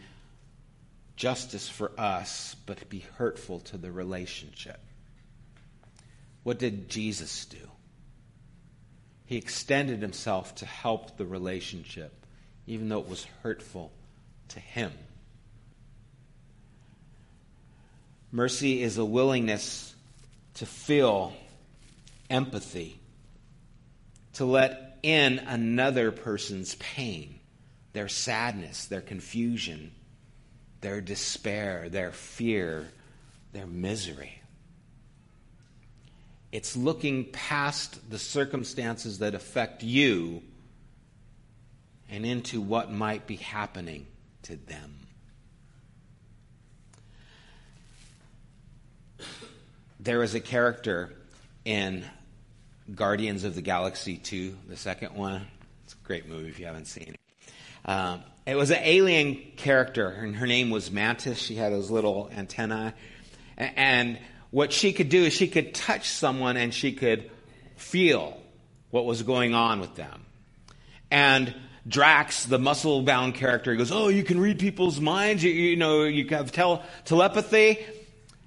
justice 1.16 1.68
for 1.68 1.90
us, 1.98 2.55
but 2.66 2.88
be 2.90 3.05
hurtful 3.16 3.61
to 3.61 3.79
the 3.79 3.90
relationship? 3.90 4.79
What 6.42 6.59
did 6.59 6.88
Jesus 6.90 7.46
do? 7.46 7.57
He 9.24 9.38
extended 9.38 10.02
himself 10.02 10.55
to 10.57 10.66
help 10.66 11.16
the 11.16 11.26
relationship 11.26 12.25
even 12.66 12.88
though 12.88 13.00
it 13.00 13.09
was 13.09 13.26
hurtful 13.42 13.92
to 14.48 14.61
him. 14.61 14.92
Mercy 18.33 18.83
is 18.83 18.98
a 18.98 19.05
willingness 19.05 19.94
to 20.55 20.66
feel 20.66 21.33
empathy, 22.29 22.98
to 24.35 24.44
let 24.44 24.98
in 25.02 25.38
another 25.38 26.11
person's 26.11 26.74
pain, 26.76 27.38
their 27.92 28.09
sadness, 28.09 28.87
their 28.87 29.00
confusion, 29.00 29.92
their 30.81 31.00
despair, 31.00 31.88
their 31.88 32.11
fear, 32.11 32.88
their 33.52 33.66
misery. 33.66 34.42
It's 36.52 36.76
looking 36.76 37.24
past 37.33 38.11
the 38.11 38.18
circumstances 38.18 39.20
that 39.20 39.35
affect 39.35 39.83
you 39.83 40.42
and 42.11 42.25
into 42.25 42.61
what 42.61 42.90
might 42.90 43.27
be 43.27 43.37
happening 43.37 44.07
to 44.42 44.57
them. 44.57 44.95
There 49.99 50.23
is 50.23 50.35
a 50.35 50.40
character 50.40 51.12
in 51.64 52.05
Guardians 52.95 53.42
of 53.45 53.55
the 53.55 53.62
Galaxy 53.62 54.16
2, 54.16 54.57
the 54.69 54.77
second 54.77 55.14
one. 55.14 55.47
It's 55.85 55.95
a 55.95 56.07
great 56.07 56.29
movie 56.29 56.49
if 56.49 56.61
you 56.61 56.66
haven't 56.66 56.87
seen 56.87 57.14
it. 57.14 57.21
Um, 57.85 58.23
it 58.47 58.57
was 58.57 58.71
an 58.71 58.79
alien 58.81 59.37
character, 59.57 60.09
and 60.09 60.37
her 60.37 60.47
name 60.47 60.71
was 60.71 60.90
Mantis. 60.90 61.38
She 61.38 61.57
had 61.57 61.73
those 61.73 61.90
little 61.90 62.31
antennae. 62.33 62.92
And 63.57 64.19
what 64.51 64.73
she 64.73 64.92
could 64.92 65.09
do 65.09 65.25
is 65.25 65.33
she 65.33 65.49
could 65.49 65.75
touch 65.75 66.09
someone 66.09 66.57
and 66.57 66.73
she 66.73 66.92
could 66.92 67.31
feel 67.77 68.40
what 68.90 69.05
was 69.05 69.23
going 69.23 69.55
on 69.55 69.81
with 69.81 69.97
them. 69.97 70.25
And 71.11 71.55
Drax, 71.88 72.44
the 72.44 72.59
muscle 72.59 73.03
bound 73.03 73.35
character, 73.35 73.75
goes, 73.77 73.92
Oh, 73.92 74.09
you 74.09 74.25
can 74.25 74.40
read 74.40 74.59
people's 74.59 75.01
minds? 75.01 75.42
You, 75.44 75.51
you 75.51 75.77
know, 75.77 76.05
you 76.05 76.27
have 76.29 76.51
tel- 76.51 76.83
telepathy? 77.05 77.79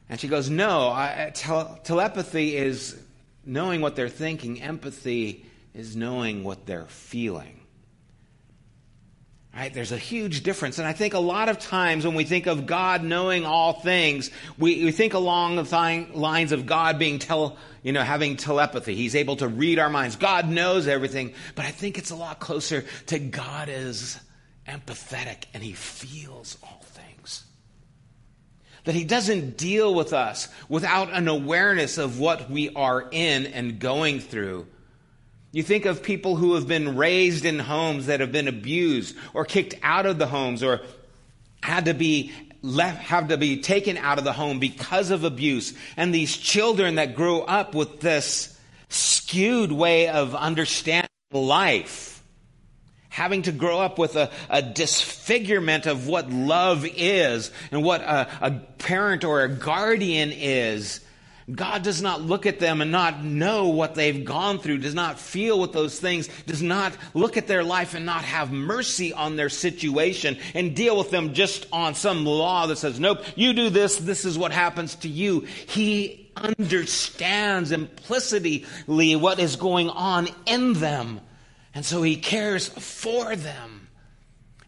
And 0.09 0.19
she 0.19 0.27
goes, 0.27 0.49
No, 0.49 0.89
I, 0.89 1.31
tel- 1.33 1.79
telepathy 1.83 2.57
is 2.57 2.99
knowing 3.45 3.81
what 3.81 3.95
they're 3.95 4.09
thinking, 4.09 4.61
empathy 4.61 5.45
is 5.73 5.95
knowing 5.95 6.43
what 6.43 6.65
they're 6.65 6.85
feeling. 6.87 7.58
Right? 9.55 9.73
There's 9.73 9.91
a 9.91 9.97
huge 9.97 10.43
difference. 10.43 10.77
And 10.77 10.87
I 10.87 10.93
think 10.93 11.13
a 11.13 11.19
lot 11.19 11.49
of 11.49 11.59
times 11.59 12.05
when 12.05 12.15
we 12.15 12.23
think 12.23 12.45
of 12.45 12.65
God 12.65 13.03
knowing 13.03 13.45
all 13.45 13.73
things, 13.73 14.29
we, 14.57 14.85
we 14.85 14.91
think 14.91 15.15
along 15.15 15.55
the 15.55 15.63
th- 15.63 16.13
lines 16.13 16.51
of 16.51 16.65
God 16.65 16.99
being 16.99 17.17
tele, 17.17 17.55
you 17.81 17.91
know, 17.91 18.03
having 18.03 18.37
telepathy. 18.37 18.95
He's 18.95 19.15
able 19.15 19.37
to 19.37 19.47
read 19.47 19.79
our 19.79 19.89
minds. 19.89 20.15
God 20.15 20.47
knows 20.47 20.87
everything. 20.87 21.33
But 21.55 21.65
I 21.65 21.71
think 21.71 21.97
it's 21.97 22.11
a 22.11 22.15
lot 22.15 22.39
closer 22.39 22.85
to 23.07 23.19
God 23.19 23.69
is 23.69 24.19
empathetic 24.67 25.45
and 25.53 25.63
he 25.63 25.73
feels 25.73 26.57
all 26.61 26.81
things. 26.83 27.43
That 28.83 28.93
he 28.93 29.03
doesn't 29.03 29.57
deal 29.57 29.93
with 29.95 30.13
us 30.13 30.47
without 30.69 31.11
an 31.11 31.27
awareness 31.27 31.97
of 31.97 32.19
what 32.19 32.51
we 32.51 32.69
are 32.75 33.09
in 33.11 33.47
and 33.47 33.79
going 33.79 34.19
through 34.19 34.67
you 35.51 35.63
think 35.63 35.85
of 35.85 36.03
people 36.03 36.35
who 36.35 36.53
have 36.53 36.67
been 36.67 36.95
raised 36.95 37.43
in 37.43 37.57
homes 37.57 38.05
that 38.05 38.19
have 38.19 38.31
been 38.31 38.47
abused 38.47 39.15
or 39.33 39.45
kicked 39.45 39.75
out 39.81 40.05
of 40.05 40.19
the 40.19 40.27
homes 40.27 40.61
or 40.61 40.81
had 41.63 41.85
to 41.85 41.93
be 41.93 42.31
left, 42.61 42.99
have 42.99 43.29
to 43.29 43.37
be 43.37 43.61
taken 43.61 43.97
out 43.97 44.19
of 44.19 44.23
the 44.23 44.33
home 44.33 44.59
because 44.59 45.09
of 45.09 45.23
abuse. 45.23 45.73
And 45.97 46.13
these 46.13 46.37
children 46.37 46.95
that 46.95 47.15
grow 47.15 47.41
up 47.41 47.73
with 47.73 47.99
this 47.99 48.57
skewed 48.89 49.71
way 49.71 50.07
of 50.07 50.35
understanding 50.35 51.09
life, 51.31 52.23
having 53.09 53.41
to 53.43 53.51
grow 53.51 53.79
up 53.79 53.97
with 53.97 54.15
a, 54.15 54.31
a 54.49 54.61
disfigurement 54.61 55.87
of 55.87 56.07
what 56.07 56.29
love 56.29 56.85
is 56.85 57.51
and 57.71 57.83
what 57.83 58.01
a, 58.01 58.27
a 58.41 58.51
parent 58.77 59.23
or 59.23 59.41
a 59.41 59.49
guardian 59.49 60.31
is 60.31 61.01
God 61.55 61.83
does 61.83 62.01
not 62.01 62.21
look 62.21 62.45
at 62.45 62.59
them 62.59 62.81
and 62.81 62.91
not 62.91 63.23
know 63.23 63.69
what 63.69 63.95
they've 63.95 64.23
gone 64.23 64.59
through, 64.59 64.79
does 64.79 64.93
not 64.93 65.19
feel 65.19 65.59
with 65.59 65.71
those 65.71 65.99
things, 65.99 66.29
does 66.45 66.61
not 66.61 66.93
look 67.13 67.37
at 67.37 67.47
their 67.47 67.63
life 67.63 67.95
and 67.95 68.05
not 68.05 68.23
have 68.23 68.51
mercy 68.51 69.13
on 69.13 69.35
their 69.35 69.49
situation 69.49 70.37
and 70.53 70.75
deal 70.75 70.97
with 70.97 71.09
them 71.11 71.33
just 71.33 71.65
on 71.71 71.95
some 71.95 72.25
law 72.25 72.67
that 72.67 72.77
says, 72.77 72.99
nope, 72.99 73.23
you 73.35 73.53
do 73.53 73.69
this, 73.69 73.97
this 73.97 74.25
is 74.25 74.37
what 74.37 74.51
happens 74.51 74.95
to 74.95 75.07
you. 75.07 75.41
He 75.41 76.31
understands 76.35 77.71
implicitly 77.71 78.65
what 78.85 79.39
is 79.39 79.55
going 79.55 79.89
on 79.89 80.27
in 80.45 80.73
them. 80.73 81.21
And 81.73 81.85
so 81.85 82.01
he 82.01 82.15
cares 82.15 82.67
for 82.67 83.35
them. 83.35 83.87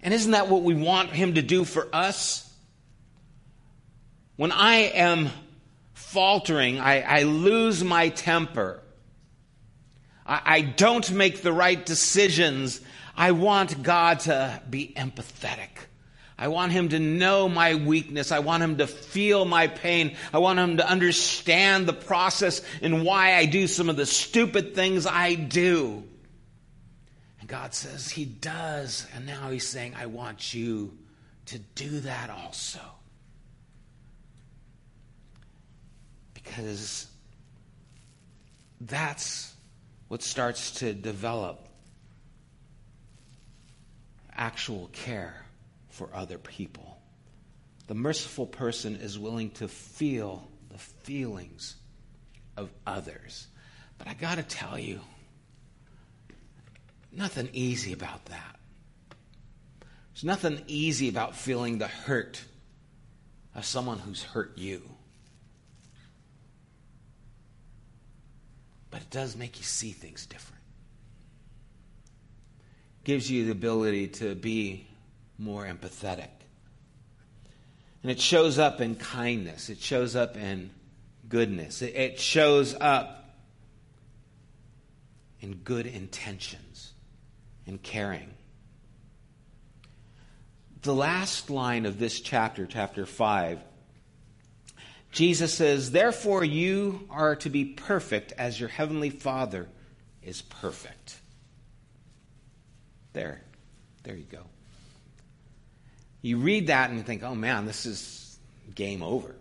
And 0.02 0.13
isn't 0.13 0.32
that 0.32 0.48
what 0.50 0.63
we 0.63 0.74
want 0.74 1.10
him 1.10 1.36
to 1.36 1.41
do 1.41 1.63
for 1.63 1.88
us? 1.94 2.48
When 4.36 4.52
I 4.52 4.76
am 4.76 5.30
faltering, 6.12 6.80
I, 6.80 7.02
I 7.02 7.24
lose 7.24 7.84
my 7.84 8.10
temper, 8.10 8.82
I, 10.26 10.41
I 10.45 10.62
don't 10.62 11.10
make 11.12 11.41
the 11.41 11.54
right 11.54 11.84
decisions, 11.86 12.82
I 13.15 13.32
want 13.32 13.82
God 13.82 14.21
to 14.21 14.62
be 14.69 14.93
empathetic. 14.95 15.69
I 16.38 16.47
want 16.47 16.71
him 16.71 16.89
to 16.89 17.00
know 17.00 17.47
my 17.47 17.76
weakness. 17.76 18.32
I 18.32 18.39
want 18.39 18.63
him 18.63 18.78
to 18.80 18.88
feel 18.88 19.45
my 19.45 19.67
pain. 19.67 20.17
I 20.34 20.39
want 20.39 20.58
him 20.58 20.78
to 20.78 20.89
understand 20.89 21.86
the 21.86 21.93
process 21.93 22.63
and 22.82 23.06
why 23.06 23.36
I 23.36 23.45
do 23.45 23.67
some 23.67 23.89
of 23.89 23.95
the 23.95 24.08
stupid 24.08 24.74
things 24.74 25.06
I 25.06 25.36
do. 25.36 26.04
And 27.39 27.47
God 27.47 27.76
says 27.76 28.10
he 28.10 28.26
does. 28.26 29.06
And 29.13 29.28
now 29.28 29.52
he's 29.52 29.67
saying, 29.67 29.93
I 29.95 30.08
want 30.08 30.52
you 30.52 30.97
to 31.45 31.60
do 31.60 32.00
that 32.02 32.32
also. 32.32 32.82
Because 36.44 37.08
that's 38.80 39.54
what 40.08 40.22
starts 40.22 40.72
to 40.80 40.94
develop 40.94 41.68
actual 44.36 44.90
care 44.94 45.46
for 45.90 46.10
other 46.14 46.38
people. 46.38 46.98
The 47.88 47.94
merciful 47.94 48.46
person 48.46 48.96
is 48.96 49.20
willing 49.20 49.52
to 49.52 49.68
feel 49.68 50.48
the 50.70 50.78
feelings 50.78 51.76
of 52.58 52.70
others. 52.88 53.48
But 53.98 54.08
I 54.08 54.14
got 54.14 54.36
to 54.36 54.44
tell 54.44 54.80
you, 54.80 55.02
nothing 57.12 57.50
easy 57.54 57.94
about 57.94 58.26
that. 58.26 58.56
There's 60.14 60.24
nothing 60.24 60.64
easy 60.68 61.10
about 61.10 61.36
feeling 61.36 61.78
the 61.78 61.88
hurt 61.88 62.44
of 63.56 63.66
someone 63.66 64.00
who's 64.00 64.24
hurt 64.24 64.58
you. 64.58 64.82
But 68.92 69.02
it 69.02 69.10
does 69.10 69.36
make 69.36 69.58
you 69.58 69.64
see 69.64 69.92
things 69.92 70.26
different. 70.26 70.62
Gives 73.04 73.32
you 73.32 73.46
the 73.46 73.52
ability 73.52 74.10
to 74.10 74.36
be 74.36 74.86
more 75.40 75.66
empathetic. 75.66 76.28
And 78.04 78.12
it 78.12 78.20
shows 78.20 78.60
up 78.60 78.82
in 78.82 78.96
kindness, 78.96 79.70
it 79.70 79.80
shows 79.80 80.16
up 80.16 80.36
in 80.36 80.72
goodness, 81.30 81.82
it, 81.82 82.20
shows 82.20 82.76
up 82.80 83.36
in 85.40 85.56
good 85.56 85.88
intentions 85.88 86.94
and 87.66 87.82
caring. 87.82 88.34
The 90.82 90.96
last 90.96 91.50
line 91.52 91.86
of 91.86 92.00
this 92.00 92.20
chapter, 92.20 92.66
chapter 92.66 93.06
5, 93.06 93.60
Jesus 95.12 95.54
says, 95.54 95.91
Therefore, 95.91 96.43
you 96.43 97.08
are 97.10 97.36
to 97.38 97.50
be 97.50 97.65
perfect 97.65 98.32
as 98.38 98.60
your 98.60 98.69
heavenly 98.69 99.10
Father 99.10 99.67
is 100.24 100.41
perfect. 100.41 101.19
There. 103.13 103.41
There 104.04 104.15
you 104.15 104.26
go. 104.26 104.43
You 106.21 106.38
read 106.38 106.67
that 106.67 106.89
and 106.89 106.97
you 106.97 107.04
think, 107.04 107.24
oh 107.24 107.36
man, 107.36 107.65
this 107.65 107.86
is 107.86 108.39
game 108.74 109.04
over. 109.04 109.36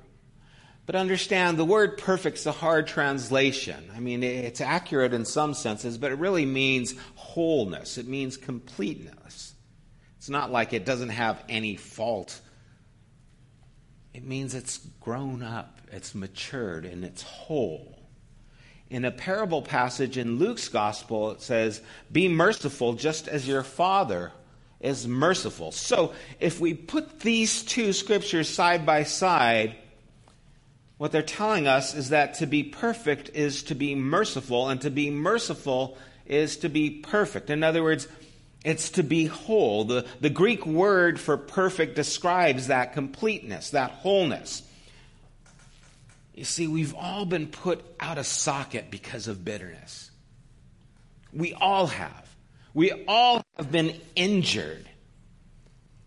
But 0.87 0.97
understand 0.97 1.57
the 1.57 1.65
word 1.65 1.99
perfect's 1.99 2.47
a 2.47 2.53
hard 2.53 2.89
translation. 2.89 3.91
I 3.95 4.01
mean, 4.01 4.25
it's 4.25 4.61
accurate 4.61 5.15
in 5.15 5.25
some 5.25 5.55
senses, 5.55 5.99
but 5.99 6.11
it 6.11 6.17
really 6.17 6.47
means 6.47 6.95
wholeness. 7.15 7.97
It 7.97 8.09
means 8.09 8.37
completeness. 8.37 9.55
It's 10.19 10.29
not 10.29 10.51
like 10.51 10.73
it 10.73 10.85
doesn't 10.85 11.11
have 11.11 11.45
any 11.49 11.77
fault 11.77 12.41
it 14.13 14.25
means 14.25 14.55
it's 14.55 14.79
grown 15.01 15.43
up, 15.43 15.81
it's 15.93 16.15
matured, 16.15 16.85
and 16.85 17.05
it's 17.05 17.23
whole. 17.23 17.99
In 18.89 19.05
a 19.05 19.13
parable 19.13 19.63
passage 19.63 20.19
in 20.19 20.39
Luke's 20.39 20.69
gospel, 20.69 21.31
it 21.31 21.41
says, 21.41 21.81
Be 22.11 22.27
merciful 22.27 22.95
just 22.95 23.29
as 23.29 23.47
your 23.47 23.63
Father 23.63 24.33
is 24.81 25.07
merciful. 25.07 25.71
So 25.71 26.13
if 26.41 26.59
we 26.59 26.75
put 26.75 27.21
these 27.21 27.63
two 27.63 27.93
scriptures 27.93 28.49
side 28.49 28.85
by 28.85 29.05
side, 29.05 29.77
what 30.97 31.13
they're 31.13 31.23
telling 31.23 31.69
us 31.69 31.95
is 31.95 32.09
that 32.09 32.35
to 32.35 32.47
be 32.47 32.65
perfect 32.65 33.31
is 33.35 33.63
to 33.65 33.75
be 33.75 33.95
merciful, 33.95 34.69
and 34.69 34.81
to 34.81 34.91
be 34.91 35.11
merciful 35.11 35.97
is 36.27 36.57
to 36.59 36.69
be 36.69 36.91
perfect. 36.91 37.49
In 37.49 37.63
other 37.63 37.83
words, 37.83 38.09
it's 38.65 38.91
to 38.91 39.03
be 39.03 39.27
whole. 39.27 39.85
The, 39.85 40.07
the 40.21 40.31
Greek 40.31 40.67
word 40.67 41.19
for 41.19 41.37
perfect 41.37 41.97
describes 41.97 42.67
that 42.67 42.93
completeness, 42.93 43.71
that 43.71 43.91
wholeness. 43.91 44.63
You 46.35 46.45
see, 46.45 46.67
we've 46.67 46.95
all 46.95 47.25
been 47.25 47.47
put 47.47 47.85
out 47.99 48.19
of 48.19 48.27
socket 48.27 48.91
because 48.91 49.29
of 49.29 49.45
bitterness. 49.45 50.11
We 51.33 51.55
all 51.55 51.87
have. 51.87 52.29
We 52.75 52.93
all 53.09 53.43
have 53.57 53.73
been 53.73 53.95
injured 54.15 54.87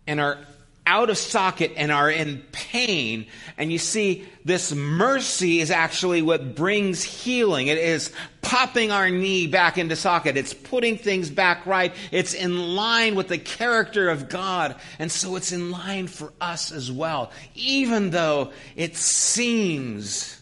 and 0.06 0.20
are 0.20 0.38
out 0.86 1.08
of 1.08 1.16
socket 1.16 1.72
and 1.76 1.90
are 1.90 2.10
in 2.10 2.42
pain. 2.52 3.26
And 3.56 3.72
you 3.72 3.78
see, 3.78 4.26
this 4.44 4.72
mercy 4.72 5.60
is 5.60 5.70
actually 5.70 6.20
what 6.20 6.54
brings 6.54 7.02
healing. 7.02 7.68
It 7.68 7.78
is 7.78 8.12
popping 8.42 8.90
our 8.90 9.08
knee 9.08 9.46
back 9.46 9.78
into 9.78 9.96
socket. 9.96 10.36
It's 10.36 10.52
putting 10.52 10.98
things 10.98 11.30
back 11.30 11.64
right. 11.64 11.94
It's 12.10 12.34
in 12.34 12.74
line 12.74 13.14
with 13.14 13.28
the 13.28 13.38
character 13.38 14.10
of 14.10 14.28
God. 14.28 14.76
And 14.98 15.10
so 15.10 15.36
it's 15.36 15.52
in 15.52 15.70
line 15.70 16.06
for 16.06 16.32
us 16.40 16.70
as 16.70 16.92
well, 16.92 17.32
even 17.54 18.10
though 18.10 18.52
it 18.76 18.96
seems 18.96 20.40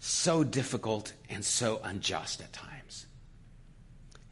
so 0.00 0.42
difficult 0.42 1.12
and 1.30 1.44
so 1.44 1.80
unjust 1.84 2.40
at 2.40 2.52
times. 2.52 3.06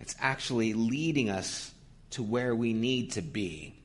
It's 0.01 0.17
actually 0.19 0.75
leading 0.75 1.31
us 1.31 1.73
to 2.11 2.23
where 2.23 2.55
we 2.57 2.73
need 2.73 3.13
to 3.13 3.23
be. 3.23 3.82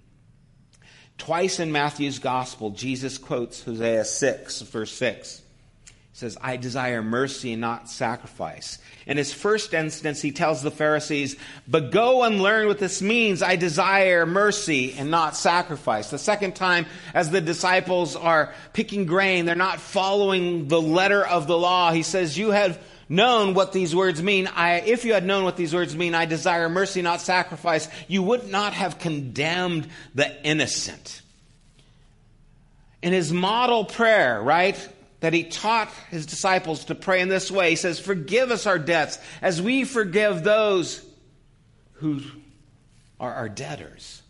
Twice 1.17 1.59
in 1.59 1.71
Matthew's 1.71 2.19
gospel, 2.19 2.69
Jesus 2.71 3.17
quotes 3.17 3.63
Hosea 3.63 4.05
6, 4.05 4.61
verse 4.61 4.91
6. 4.91 5.41
He 5.87 5.93
says, 6.13 6.37
I 6.41 6.57
desire 6.57 7.03
mercy 7.03 7.53
and 7.53 7.61
not 7.61 7.89
sacrifice. 7.89 8.79
In 9.05 9.17
his 9.17 9.33
first 9.33 9.73
instance, 9.73 10.21
he 10.21 10.31
tells 10.31 10.61
the 10.61 10.71
Pharisees, 10.71 11.35
But 11.67 11.91
go 11.91 12.23
and 12.23 12.41
learn 12.41 12.67
what 12.67 12.79
this 12.79 13.01
means. 13.01 13.41
I 13.41 13.55
desire 13.55 14.25
mercy 14.25 14.93
and 14.93 15.09
not 15.09 15.35
sacrifice. 15.35 16.09
The 16.09 16.17
second 16.17 16.55
time, 16.55 16.85
as 17.13 17.29
the 17.29 17.41
disciples 17.41 18.15
are 18.15 18.53
picking 18.73 19.05
grain, 19.05 19.45
they're 19.45 19.55
not 19.55 19.79
following 19.79 20.67
the 20.67 20.81
letter 20.81 21.25
of 21.25 21.47
the 21.47 21.57
law. 21.57 21.91
He 21.91 22.03
says, 22.03 22.37
You 22.37 22.51
have 22.51 22.79
known 23.09 23.53
what 23.53 23.73
these 23.73 23.95
words 23.95 24.21
mean, 24.21 24.47
I, 24.47 24.75
if 24.81 25.05
you 25.05 25.13
had 25.13 25.25
known 25.25 25.43
what 25.43 25.57
these 25.57 25.73
words 25.73 25.95
mean, 25.95 26.15
I 26.15 26.25
desire 26.25 26.69
mercy, 26.69 27.01
not 27.01 27.21
sacrifice, 27.21 27.87
you 28.07 28.23
would 28.23 28.49
not 28.49 28.73
have 28.73 28.99
condemned 28.99 29.87
the 30.15 30.45
innocent. 30.45 31.21
In 33.01 33.13
his 33.13 33.31
model 33.31 33.85
prayer, 33.85 34.41
right, 34.41 34.77
that 35.19 35.33
he 35.33 35.43
taught 35.43 35.89
his 36.09 36.25
disciples 36.25 36.85
to 36.85 36.95
pray 36.95 37.21
in 37.21 37.29
this 37.29 37.49
way, 37.49 37.71
he 37.71 37.75
says, 37.75 37.99
Forgive 37.99 38.51
us 38.51 38.65
our 38.65 38.79
debts 38.79 39.17
as 39.41 39.61
we 39.61 39.83
forgive 39.83 40.43
those 40.43 41.03
who 41.93 42.21
are 43.19 43.33
our 43.33 43.49
debtors. 43.49 44.21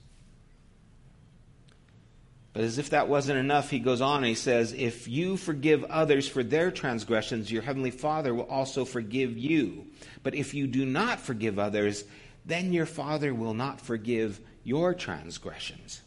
But 2.57 2.63
as 2.63 2.79
if 2.79 2.89
that 2.89 3.07
wasn't 3.07 3.37
enough, 3.37 3.69
he 3.69 3.77
goes 3.77 4.01
on 4.01 4.17
and 4.17 4.25
he 4.25 4.33
says, 4.33 4.73
If 4.73 5.07
you 5.07 5.37
forgive 5.37 5.83
others 5.83 6.27
for 6.27 6.41
their 6.41 6.71
transgressions, 6.71 7.51
your 7.51 7.61
heavenly 7.61 7.91
Father 7.91 8.33
will 8.33 8.47
also 8.47 8.83
forgive 8.83 9.37
you. 9.37 9.85
But 10.23 10.33
if 10.33 10.55
you 10.55 10.65
do 10.65 10.83
not 10.83 11.19
forgive 11.19 11.59
others, 11.59 12.03
then 12.47 12.73
your 12.73 12.87
Father 12.87 13.31
will 13.31 13.53
not 13.53 13.79
forgive 13.79 14.41
your 14.63 14.95
transgressions. 14.95 16.01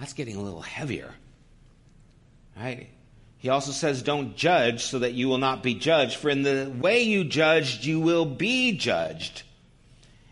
That's 0.00 0.14
getting 0.14 0.34
a 0.34 0.42
little 0.42 0.62
heavier. 0.62 1.14
Right? 2.58 2.88
He 3.38 3.50
also 3.50 3.70
says, 3.70 4.02
Don't 4.02 4.36
judge 4.36 4.82
so 4.82 4.98
that 4.98 5.12
you 5.12 5.28
will 5.28 5.38
not 5.38 5.62
be 5.62 5.74
judged, 5.74 6.16
for 6.16 6.28
in 6.28 6.42
the 6.42 6.74
way 6.80 7.02
you 7.04 7.22
judged, 7.22 7.84
you 7.84 8.00
will 8.00 8.24
be 8.26 8.76
judged. 8.76 9.44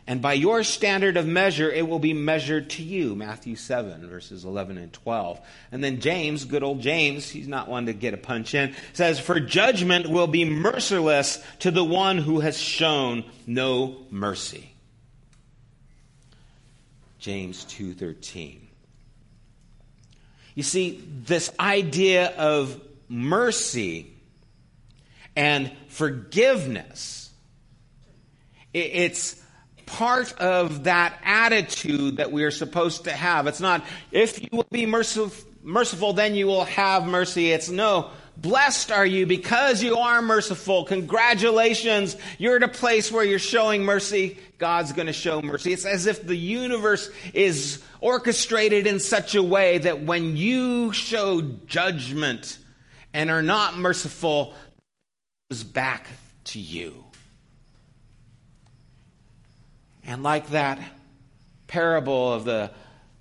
And 0.07 0.21
by 0.21 0.33
your 0.33 0.65
standard 0.65 1.17
of 1.17 1.27
measure, 1.27 1.71
it 1.71 1.87
will 1.87 1.99
be 1.99 2.13
measured 2.13 2.71
to 2.71 2.83
you. 2.83 3.15
Matthew 3.15 3.55
7, 3.55 4.09
verses 4.09 4.45
11 4.45 4.79
and 4.79 4.93
12. 4.93 5.41
And 5.71 5.85
then 5.85 6.01
James, 6.01 6.45
good 6.45 6.63
old 6.63 6.81
James, 6.81 7.29
he's 7.29 7.47
not 7.47 7.69
one 7.69 7.87
to 7.87 7.93
get 7.93 8.15
a 8.15 8.17
punch 8.17 8.55
in, 8.55 8.75
says, 8.93 9.21
For 9.21 9.39
judgment 9.39 10.09
will 10.09 10.27
be 10.27 10.45
merciless 10.45 11.43
to 11.61 11.71
the 11.71 11.85
one 11.85 12.19
who 12.19 12.41
has 12.41 12.59
shown 12.59 13.25
no 13.47 13.99
mercy. 14.11 14.71
James 17.21 17.65
2:13. 17.67 18.67
You 20.55 20.63
see, 20.63 21.03
this 21.25 21.53
idea 21.61 22.29
of 22.37 22.81
mercy 23.09 24.13
and 25.37 25.71
forgiveness, 25.89 27.31
it's 28.73 29.40
part 29.91 30.33
of 30.39 30.85
that 30.85 31.19
attitude 31.25 32.19
that 32.19 32.31
we 32.31 32.45
are 32.45 32.51
supposed 32.51 33.05
to 33.05 33.13
have. 33.13 33.47
It's 33.47 33.61
not, 33.61 33.85
if 34.13 34.41
you 34.41 34.49
will 34.53 34.67
be 34.71 34.87
merciful, 34.87 35.33
merciful, 35.63 36.13
then 36.13 36.35
you 36.35 36.47
will 36.47 36.65
have 36.65 37.07
mercy. 37.07 37.51
It's 37.51 37.69
no, 37.69 38.11
blessed 38.37 38.93
are 38.93 39.05
you 39.05 39.27
because 39.27 39.83
you 39.83 39.97
are 39.97 40.23
merciful. 40.23 40.85
Congratulations. 40.85 42.17
You're 42.39 42.57
at 42.57 42.63
a 42.63 42.69
place 42.69 43.11
where 43.11 43.25
you're 43.25 43.39
showing 43.39 43.83
mercy. 43.83 44.39
God's 44.59 44.93
going 44.93 45.07
to 45.07 45.13
show 45.13 45.43
mercy. 45.43 45.73
It's 45.73 45.85
as 45.85 46.07
if 46.07 46.25
the 46.25 46.37
universe 46.37 47.11
is 47.35 47.83
orchestrated 48.01 48.87
in 48.87 49.01
such 49.01 49.35
a 49.35 49.43
way 49.43 49.79
that 49.79 50.03
when 50.03 50.37
you 50.37 50.93
show 50.93 51.43
judgment 51.67 52.59
and 53.13 53.31
are 53.31 53.43
not 53.43 53.77
merciful, 53.77 54.55
it 55.51 55.55
goes 55.55 55.65
back 55.65 56.07
to 56.45 56.61
you. 56.61 57.05
And 60.05 60.23
like 60.23 60.49
that 60.51 60.81
parable 61.67 62.33
of 62.33 62.45
the 62.45 62.71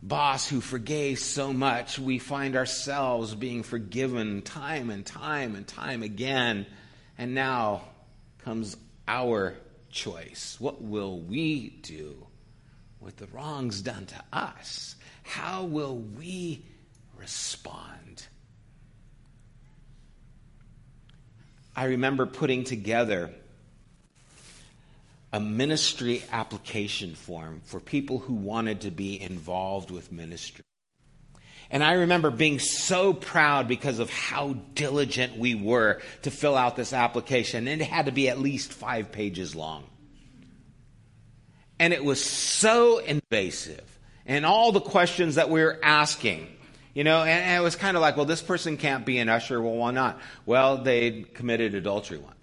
boss 0.01 0.47
who 0.47 0.61
forgave 0.61 1.19
so 1.19 1.53
much, 1.53 1.99
we 1.99 2.19
find 2.19 2.55
ourselves 2.55 3.35
being 3.35 3.63
forgiven 3.63 4.41
time 4.41 4.89
and 4.89 5.05
time 5.05 5.55
and 5.55 5.67
time 5.67 6.03
again. 6.03 6.65
And 7.17 7.35
now 7.35 7.81
comes 8.39 8.77
our 9.07 9.55
choice. 9.89 10.55
What 10.59 10.81
will 10.81 11.19
we 11.19 11.69
do 11.81 12.25
with 12.99 13.17
the 13.17 13.27
wrongs 13.27 13.81
done 13.81 14.05
to 14.05 14.23
us? 14.31 14.95
How 15.23 15.65
will 15.65 15.97
we 15.97 16.65
respond? 17.17 18.25
I 21.75 21.85
remember 21.85 22.25
putting 22.25 22.63
together 22.63 23.31
a 25.31 25.39
ministry 25.39 26.23
application 26.31 27.13
form 27.13 27.61
for 27.65 27.79
people 27.79 28.19
who 28.19 28.33
wanted 28.33 28.81
to 28.81 28.91
be 28.91 29.21
involved 29.21 29.91
with 29.91 30.11
ministry. 30.11 30.65
And 31.71 31.83
I 31.83 31.93
remember 31.93 32.31
being 32.31 32.57
so 32.57 33.13
proud 33.13 33.67
because 33.67 33.99
of 33.99 34.09
how 34.09 34.53
diligent 34.73 35.37
we 35.37 35.53
were 35.53 36.01
to 36.23 36.31
fill 36.31 36.55
out 36.55 36.75
this 36.75 36.93
application. 36.93 37.67
And 37.67 37.79
it 37.79 37.85
had 37.85 38.07
to 38.07 38.11
be 38.11 38.27
at 38.29 38.39
least 38.39 38.73
five 38.73 39.11
pages 39.11 39.55
long. 39.55 39.83
And 41.77 41.93
it 41.93 42.03
was 42.03 42.23
so 42.23 42.97
invasive. 42.97 43.83
And 44.25 44.45
all 44.45 44.71
the 44.71 44.81
questions 44.81 45.35
that 45.35 45.49
we 45.49 45.61
were 45.61 45.79
asking, 45.83 46.47
you 46.95 47.03
know, 47.03 47.21
and, 47.21 47.29
and 47.29 47.61
it 47.61 47.63
was 47.63 47.75
kind 47.75 47.95
of 47.95 48.01
like, 48.01 48.17
well, 48.17 48.25
this 48.25 48.41
person 48.41 48.75
can't 48.75 49.05
be 49.05 49.19
an 49.19 49.29
usher. 49.29 49.61
Well, 49.61 49.75
why 49.75 49.91
not? 49.91 50.19
Well, 50.47 50.79
they 50.79 51.21
committed 51.21 51.75
adultery 51.75 52.17
once. 52.17 52.38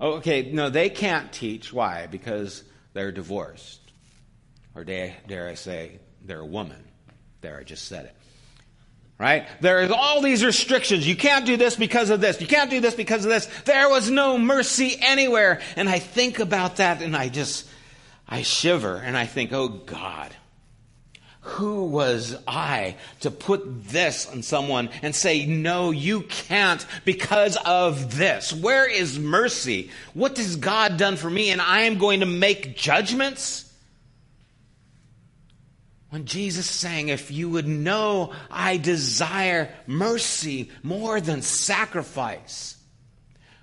Oh, 0.00 0.12
okay, 0.14 0.50
no, 0.50 0.70
they 0.70 0.88
can't 0.88 1.30
teach. 1.30 1.72
Why? 1.72 2.06
Because 2.06 2.64
they're 2.94 3.12
divorced. 3.12 3.80
Or 4.74 4.84
dare, 4.84 5.48
I 5.48 5.54
say, 5.54 5.98
they're 6.24 6.40
a 6.40 6.46
woman. 6.46 6.82
There, 7.42 7.58
I 7.58 7.64
just 7.64 7.86
said 7.86 8.06
it. 8.06 8.14
Right? 9.18 9.46
There's 9.60 9.90
all 9.90 10.22
these 10.22 10.42
restrictions. 10.42 11.06
You 11.06 11.16
can't 11.16 11.44
do 11.44 11.58
this 11.58 11.76
because 11.76 12.08
of 12.08 12.22
this. 12.22 12.40
You 12.40 12.46
can't 12.46 12.70
do 12.70 12.80
this 12.80 12.94
because 12.94 13.24
of 13.24 13.30
this. 13.30 13.46
There 13.66 13.90
was 13.90 14.10
no 14.10 14.38
mercy 14.38 14.96
anywhere. 14.98 15.60
And 15.76 15.90
I 15.90 15.98
think 15.98 16.38
about 16.38 16.76
that 16.76 17.02
and 17.02 17.14
I 17.14 17.28
just, 17.28 17.68
I 18.26 18.40
shiver 18.40 18.96
and 18.96 19.18
I 19.18 19.26
think, 19.26 19.52
oh 19.52 19.68
God, 19.68 20.34
who 21.42 21.86
was 21.86 22.36
I 22.46 22.96
to 23.20 23.30
put 23.30 23.88
this 23.88 24.26
on 24.26 24.42
someone 24.42 24.90
and 25.02 25.14
say, 25.14 25.46
no, 25.46 25.90
you 25.90 26.22
can't 26.22 26.84
because 27.04 27.56
of 27.64 28.16
this? 28.16 28.52
Where 28.52 28.88
is 28.88 29.18
mercy? 29.18 29.90
What 30.12 30.36
has 30.36 30.56
God 30.56 30.98
done 30.98 31.16
for 31.16 31.30
me? 31.30 31.50
And 31.50 31.60
I 31.60 31.82
am 31.82 31.98
going 31.98 32.20
to 32.20 32.26
make 32.26 32.76
judgments? 32.76 33.66
When 36.10 36.26
Jesus 36.26 36.68
is 36.68 36.74
saying, 36.74 37.08
if 37.08 37.30
you 37.30 37.48
would 37.48 37.68
know 37.68 38.32
I 38.50 38.76
desire 38.76 39.72
mercy 39.86 40.70
more 40.82 41.20
than 41.20 41.40
sacrifice, 41.40 42.76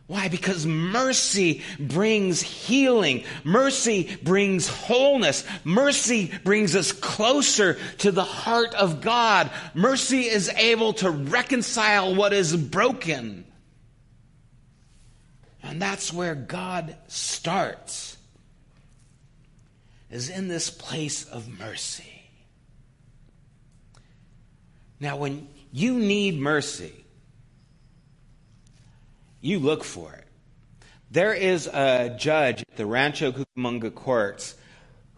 why? 0.08 0.30
Because 0.30 0.66
mercy 0.66 1.64
brings 1.78 2.42
healing. 2.42 3.26
Mercy 3.44 4.18
brings 4.24 4.70
wholeness. 4.70 5.44
Mercy 5.66 6.32
brings 6.46 6.78
us 6.78 6.94
closer 6.94 7.78
to 7.98 8.14
the 8.14 8.24
heart 8.24 8.74
of 8.74 9.02
God. 9.02 9.52
Mercy 9.74 10.22
is 10.22 10.48
able 10.48 10.94
to 10.94 11.12
reconcile 11.12 12.16
what 12.16 12.32
is 12.32 12.56
broken. 12.56 13.44
And 15.62 15.82
that's 15.82 16.14
where 16.14 16.36
God 16.36 16.96
starts, 17.08 18.16
is 20.10 20.30
in 20.30 20.48
this 20.48 20.70
place 20.70 21.26
of 21.26 21.60
mercy. 21.60 22.30
Now, 25.02 25.18
when 25.18 25.50
you 25.74 26.00
need 26.00 26.40
mercy, 26.40 26.94
you 29.48 29.60
look 29.60 29.84
for 29.84 30.14
it. 30.14 30.26
There 31.10 31.34
is 31.34 31.68
a 31.68 32.16
judge 32.20 32.62
at 32.62 32.76
the 32.76 32.86
Rancho 32.86 33.32
Cucamonga 33.32 33.96
courts 33.96 34.56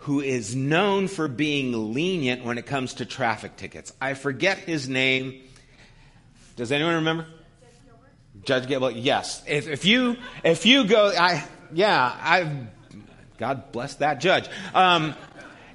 who 0.03 0.21
is 0.21 0.55
known 0.55 1.07
for 1.07 1.27
being 1.27 1.93
lenient 1.93 2.45
when 2.45 2.57
it 2.57 2.65
comes 2.65 2.95
to 2.95 3.05
traffic 3.05 3.57
tickets. 3.57 3.91
I 3.99 4.13
forget 4.13 4.59
his 4.59 4.87
name. 4.87 5.41
Does 6.55 6.71
anyone 6.71 6.95
remember? 6.95 7.25
Judge 8.45 8.67
Gilbert. 8.67 8.95
Yes. 8.95 9.43
If, 9.47 9.67
if 9.67 9.83
you 9.83 10.15
if 10.43 10.65
you 10.65 10.85
go, 10.85 11.07
I 11.07 11.43
yeah, 11.73 11.97
I 11.99 12.67
God 13.37 13.71
bless 13.71 13.95
that 13.95 14.21
judge. 14.21 14.47
Um, 14.73 15.15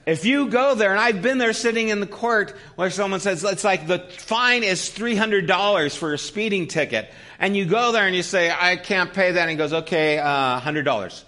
if 0.06 0.26
you 0.26 0.48
go 0.48 0.74
there, 0.74 0.90
and 0.90 1.00
I've 1.00 1.22
been 1.22 1.38
there 1.38 1.54
sitting 1.54 1.88
in 1.88 2.00
the 2.00 2.06
court 2.06 2.54
where 2.76 2.90
someone 2.90 3.20
says, 3.20 3.42
it's 3.42 3.64
like 3.64 3.86
the 3.86 4.00
fine 4.00 4.62
is 4.62 4.82
$300 4.90 5.96
for 5.96 6.12
a 6.12 6.18
speeding 6.18 6.66
ticket. 6.66 7.10
And 7.44 7.54
you 7.54 7.66
go 7.66 7.92
there 7.92 8.07
and 8.07 8.16
you 8.16 8.22
say, 8.22 8.50
I 8.50 8.76
can't 8.76 9.12
pay 9.12 9.33
that. 9.33 9.40
And 9.42 9.50
he 9.50 9.57
goes, 9.57 9.74
okay, 9.74 10.18
uh, 10.18 10.61
$100. 10.61 11.24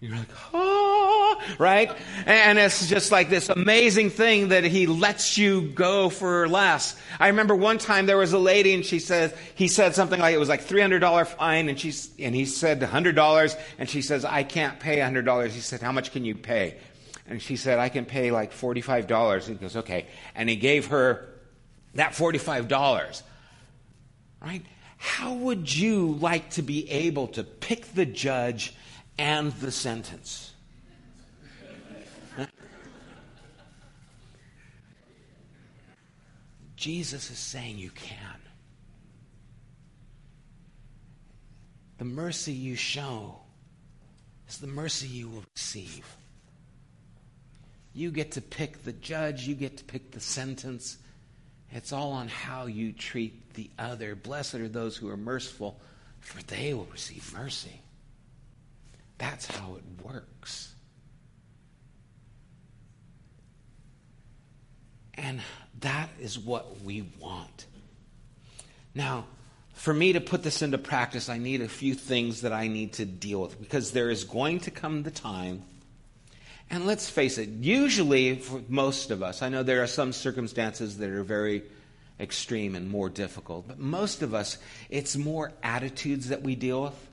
You're 0.00 0.16
like, 0.16 0.26
oh, 0.52 1.40
right? 1.60 1.96
And 2.26 2.58
it's 2.58 2.88
just 2.88 3.12
like 3.12 3.30
this 3.30 3.48
amazing 3.50 4.10
thing 4.10 4.48
that 4.48 4.64
he 4.64 4.88
lets 4.88 5.38
you 5.38 5.68
go 5.68 6.08
for 6.08 6.48
less. 6.48 7.00
I 7.20 7.28
remember 7.28 7.54
one 7.54 7.78
time 7.78 8.06
there 8.06 8.16
was 8.16 8.32
a 8.32 8.38
lady 8.38 8.74
and 8.74 8.84
she 8.84 8.98
said, 8.98 9.38
he 9.54 9.68
said 9.68 9.94
something 9.94 10.18
like 10.18 10.34
it 10.34 10.38
was 10.38 10.48
like 10.48 10.66
$300 10.66 11.24
fine 11.28 11.68
and 11.68 11.78
she's, 11.78 12.10
and 12.18 12.34
he 12.34 12.46
said 12.46 12.80
$100 12.80 13.60
and 13.78 13.88
she 13.88 14.02
says, 14.02 14.24
I 14.24 14.42
can't 14.42 14.80
pay 14.80 14.96
$100. 14.96 15.50
He 15.50 15.60
said, 15.60 15.80
how 15.80 15.92
much 15.92 16.10
can 16.10 16.24
you 16.24 16.34
pay? 16.34 16.78
And 17.28 17.40
she 17.40 17.54
said, 17.54 17.78
I 17.78 17.90
can 17.90 18.06
pay 18.06 18.32
like 18.32 18.52
$45. 18.52 19.34
And 19.34 19.42
He 19.44 19.54
goes, 19.54 19.76
okay. 19.76 20.06
And 20.34 20.48
he 20.48 20.56
gave 20.56 20.88
her 20.88 21.28
that 21.94 22.14
$45. 22.14 23.22
Right? 24.42 24.64
How 25.04 25.34
would 25.34 25.72
you 25.72 26.12
like 26.14 26.48
to 26.52 26.62
be 26.62 26.90
able 26.90 27.26
to 27.28 27.44
pick 27.44 27.92
the 27.92 28.06
judge 28.06 28.74
and 29.18 29.52
the 29.52 29.70
sentence? 29.70 30.54
Jesus 36.74 37.30
is 37.30 37.38
saying 37.38 37.78
you 37.78 37.90
can. 37.90 38.40
The 41.98 42.06
mercy 42.06 42.52
you 42.52 42.74
show 42.74 43.40
is 44.48 44.56
the 44.56 44.66
mercy 44.66 45.06
you 45.06 45.28
will 45.28 45.44
receive. 45.54 46.16
You 47.92 48.10
get 48.10 48.32
to 48.32 48.40
pick 48.40 48.84
the 48.84 48.92
judge, 48.92 49.46
you 49.46 49.54
get 49.54 49.76
to 49.76 49.84
pick 49.84 50.12
the 50.12 50.20
sentence. 50.20 50.96
It's 51.74 51.92
all 51.92 52.12
on 52.12 52.28
how 52.28 52.66
you 52.66 52.92
treat 52.92 53.54
the 53.54 53.68
other. 53.78 54.14
Blessed 54.14 54.54
are 54.54 54.68
those 54.68 54.96
who 54.96 55.08
are 55.10 55.16
merciful, 55.16 55.80
for 56.20 56.40
they 56.44 56.72
will 56.72 56.86
receive 56.92 57.34
mercy. 57.34 57.80
That's 59.18 59.46
how 59.46 59.74
it 59.74 60.04
works. 60.04 60.72
And 65.14 65.40
that 65.80 66.10
is 66.20 66.38
what 66.38 66.80
we 66.82 67.08
want. 67.18 67.66
Now, 68.94 69.26
for 69.72 69.92
me 69.92 70.12
to 70.12 70.20
put 70.20 70.44
this 70.44 70.62
into 70.62 70.78
practice, 70.78 71.28
I 71.28 71.38
need 71.38 71.60
a 71.60 71.68
few 71.68 71.94
things 71.94 72.42
that 72.42 72.52
I 72.52 72.68
need 72.68 72.92
to 72.94 73.04
deal 73.04 73.42
with 73.42 73.60
because 73.60 73.90
there 73.90 74.10
is 74.10 74.22
going 74.22 74.60
to 74.60 74.70
come 74.70 75.02
the 75.02 75.10
time. 75.10 75.64
And 76.70 76.86
let's 76.86 77.08
face 77.08 77.38
it, 77.38 77.48
usually 77.48 78.36
for 78.36 78.62
most 78.68 79.10
of 79.10 79.22
us, 79.22 79.42
I 79.42 79.48
know 79.48 79.62
there 79.62 79.82
are 79.82 79.86
some 79.86 80.12
circumstances 80.12 80.98
that 80.98 81.10
are 81.10 81.22
very 81.22 81.62
extreme 82.18 82.74
and 82.74 82.88
more 82.88 83.08
difficult, 83.08 83.68
but 83.68 83.78
most 83.78 84.22
of 84.22 84.34
us, 84.34 84.58
it's 84.88 85.16
more 85.16 85.52
attitudes 85.62 86.28
that 86.28 86.42
we 86.42 86.54
deal 86.54 86.84
with. 86.84 87.08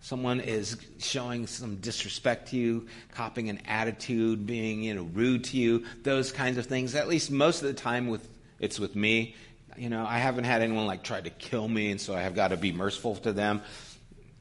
Someone 0.00 0.40
is 0.40 0.76
showing 0.98 1.46
some 1.46 1.76
disrespect 1.76 2.50
to 2.50 2.56
you, 2.56 2.86
copying 3.14 3.48
an 3.50 3.60
attitude, 3.66 4.46
being 4.46 4.82
you 4.82 4.94
know 4.94 5.02
rude 5.02 5.44
to 5.44 5.56
you, 5.56 5.84
those 6.02 6.30
kinds 6.30 6.56
of 6.56 6.66
things. 6.66 6.94
At 6.94 7.08
least 7.08 7.30
most 7.30 7.62
of 7.62 7.68
the 7.68 7.74
time, 7.74 8.06
with 8.06 8.26
it's 8.60 8.78
with 8.78 8.94
me. 8.94 9.34
You 9.76 9.88
know, 9.88 10.04
I 10.06 10.18
haven't 10.18 10.44
had 10.44 10.62
anyone 10.62 10.86
like 10.86 11.02
try 11.02 11.20
to 11.20 11.30
kill 11.30 11.66
me, 11.66 11.90
and 11.90 12.00
so 12.00 12.14
I 12.14 12.22
have 12.22 12.34
got 12.34 12.48
to 12.48 12.56
be 12.56 12.72
merciful 12.72 13.16
to 13.16 13.32
them. 13.32 13.62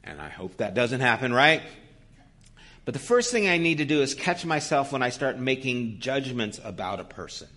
And 0.03 0.21
I 0.21 0.29
hope 0.29 0.57
that 0.57 0.73
doesn't 0.73 1.01
happen, 1.01 1.33
right? 1.33 1.61
But 2.87 2.93
the 2.93 3.01
first 3.01 3.33
thing 3.33 3.49
I 3.49 3.57
need 3.57 3.79
to 3.79 3.85
do 3.85 4.01
is 4.01 4.15
catch 4.15 4.45
myself 4.45 4.93
when 4.93 5.03
I 5.03 5.09
start 5.09 5.37
making 5.37 5.99
judgments 5.99 6.57
about 6.63 7.01
a 7.01 7.03
person. 7.03 7.49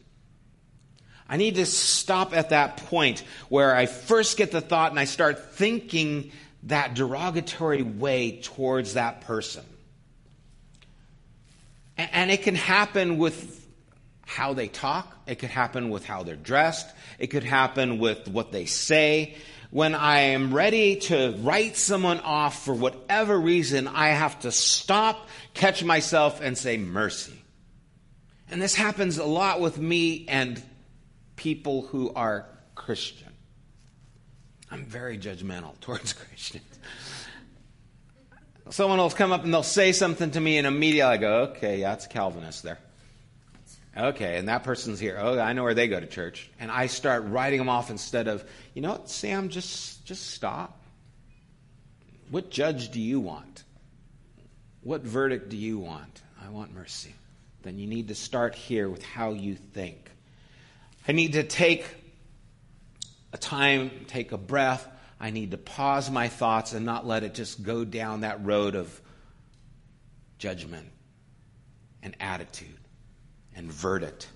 I 1.29 1.37
need 1.37 1.55
to 1.55 1.67
stop 1.67 2.37
at 2.37 2.49
that 2.49 2.79
point 2.79 3.23
where 3.49 3.73
I 3.73 3.87
first 3.87 4.37
get 4.37 4.51
the 4.51 4.61
thought 4.61 4.91
and 4.91 4.99
I 4.99 5.05
start 5.05 5.53
thinking 5.55 6.33
that 6.65 6.95
derogatory 6.95 7.83
way 7.85 8.41
towards 8.43 8.95
that 8.95 9.21
person. 9.21 9.63
And 11.97 12.33
it 12.33 12.43
can 12.43 12.57
happen 12.57 13.17
with 13.17 13.65
how 14.27 14.55
they 14.55 14.67
talk, 14.67 15.17
it 15.29 15.37
could 15.37 15.51
happen 15.51 15.91
with 15.91 16.05
how 16.05 16.25
they're 16.25 16.35
dressed, 16.35 16.93
it 17.21 17.29
could 17.29 17.45
happen 17.45 18.01
with 18.01 18.27
what 18.27 18.51
they 18.51 18.65
say. 18.65 19.37
When 19.71 19.95
I 19.95 20.21
am 20.21 20.53
ready 20.53 20.97
to 20.97 21.37
write 21.39 21.77
someone 21.77 22.19
off 22.21 22.65
for 22.65 22.75
whatever 22.75 23.39
reason, 23.39 23.87
I 23.87 24.09
have 24.09 24.41
to 24.41 24.51
stop, 24.51 25.29
catch 25.55 25.85
myself, 25.85 26.41
and 26.41 26.59
say 26.59 26.77
mercy. 26.77 27.41
And 28.51 28.61
this 28.61 28.75
happens 28.75 29.19
a 29.19 29.25
lot 29.25 29.61
with 29.61 29.79
me 29.79 30.27
and 30.29 30.61
people 31.37 31.83
who 31.83 32.13
are 32.15 32.49
Christian. 32.75 33.33
I'm 34.73 34.87
very 34.87 35.17
judgmental 35.17 35.79
towards 35.81 36.15
Christians. 36.15 36.65
Someone 38.71 38.99
will 38.99 39.11
come 39.11 39.33
up 39.33 39.45
and 39.45 39.53
they'll 39.53 39.63
say 39.63 39.93
something 39.93 40.31
to 40.33 40.41
me, 40.41 40.59
and 40.59 40.67
immediately 40.67 41.03
I 41.03 41.17
go, 41.17 41.35
okay, 41.51 41.81
yeah, 41.81 41.93
it's 41.93 42.07
Calvinist 42.07 42.63
there. 42.63 42.79
Okay, 44.01 44.39
and 44.39 44.49
that 44.49 44.65
person's 44.65 44.99
here. 44.99 45.19
Oh, 45.21 45.39
I 45.39 45.53
know 45.53 45.63
where 45.63 45.75
they 45.75 45.87
go 45.87 46.01
to 46.01 46.07
church. 46.07 46.51
And 46.59 46.71
I 46.71 46.87
start 46.87 47.25
writing 47.27 47.59
them 47.59 47.69
off 47.69 47.91
instead 47.91 48.29
of, 48.29 48.43
you 48.73 48.81
know 48.81 48.93
what, 48.93 49.11
Sam, 49.11 49.51
just, 49.51 50.07
just 50.07 50.31
stop. 50.31 50.81
What 52.31 52.51
judge 52.51 52.91
do 52.91 53.01
you 53.01 53.21
want? 53.21 53.65
What 54.83 55.03
verdict 55.03 55.51
do 55.51 55.57
you 55.59 55.79
want? 55.79 56.23
I 56.43 56.49
want 56.49 56.73
mercy. 56.73 57.15
Then 57.63 57.79
you 57.79 57.87
need 57.87 58.09
to 58.09 58.15
start 58.15 58.55
here 58.55 58.89
with 58.89 59.03
how 59.03 59.33
you 59.33 59.55
think. 59.55 60.11
I 61.07 61.13
need 61.13 61.35
to 61.35 61.43
take 61.43 61.85
a 63.35 63.39
time, 63.39 63.91
take 64.07 64.33
a 64.33 64.39
breath. 64.39 64.89
I 65.21 65.29
need 65.29 65.51
to 65.51 65.59
pause 65.59 66.11
my 66.11 66.29
thoughts 66.29 66.73
and 66.73 66.87
not 66.87 67.07
let 67.07 67.23
it 67.23 67.35
just 67.35 67.63
go 67.63 67.85
down 67.85 68.23
that 68.23 68.43
road 68.43 68.77
of 68.77 68.99
judgment 70.39 70.89
and 72.03 72.17
attitude 72.19 72.80
and 73.61 73.71
verdict. 73.71 74.27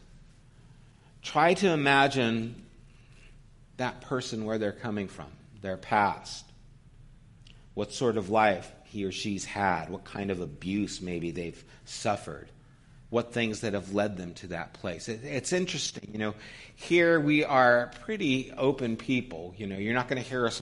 Try 1.22 1.54
to 1.54 1.70
imagine 1.70 2.62
that 3.78 4.02
person 4.02 4.44
where 4.44 4.58
they're 4.58 4.72
coming 4.72 5.08
from, 5.08 5.28
their 5.62 5.78
past, 5.78 6.44
what 7.72 7.92
sort 7.92 8.18
of 8.18 8.28
life 8.28 8.70
he 8.84 9.04
or 9.04 9.12
she's 9.12 9.46
had, 9.46 9.88
what 9.88 10.04
kind 10.04 10.30
of 10.30 10.40
abuse 10.40 11.00
maybe 11.00 11.30
they've 11.30 11.64
suffered 11.86 12.48
what 13.08 13.32
things 13.32 13.60
that 13.60 13.74
have 13.74 13.94
led 13.94 14.16
them 14.16 14.34
to 14.34 14.48
that 14.48 14.72
place. 14.72 15.08
It, 15.08 15.24
it's 15.24 15.52
interesting, 15.52 16.10
you 16.12 16.18
know. 16.18 16.34
Here 16.74 17.20
we 17.20 17.44
are 17.44 17.92
pretty 18.00 18.52
open 18.56 18.96
people. 18.96 19.54
You 19.56 19.68
know, 19.68 19.76
you're 19.76 19.94
not 19.94 20.08
going 20.08 20.20
to 20.20 20.28
hear 20.28 20.46
us 20.46 20.60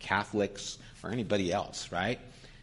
Catholics 0.00 0.78
or 1.04 1.10
anybody 1.10 1.52
else, 1.52 1.92
right? 1.92 2.18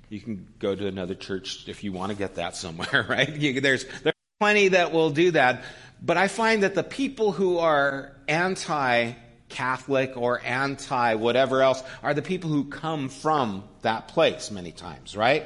You 0.10 0.20
can 0.20 0.48
go 0.60 0.76
to 0.76 0.88
another 0.88 1.16
church 1.16 1.68
if 1.68 1.84
you 1.84 1.94
want 1.94 2.12
to 2.12 2.18
get 2.18 2.36
that 2.36 2.56
somewhere, 2.56 3.06
right? 3.10 3.34
You, 3.34 3.62
there's 3.62 3.86
there's 4.04 4.17
plenty 4.40 4.70
that 4.70 4.92
will 4.92 5.10
do 5.10 5.32
that, 5.32 5.64
but 6.02 6.18
I 6.18 6.28
find 6.28 6.64
that 6.64 6.76
the 6.76 6.84
people 6.84 7.32
who 7.32 7.58
are 7.58 8.14
anti 8.28 9.14
Catholic 9.50 10.18
or 10.18 10.42
anti 10.44 11.16
whatever 11.16 11.62
else 11.62 11.82
are 12.04 12.14
the 12.14 12.22
people 12.22 12.50
who 12.50 12.66
come 12.66 13.10
from 13.10 13.64
that 13.82 14.10
place 14.10 14.52
many 14.52 14.72
times, 14.72 15.16
right? 15.16 15.46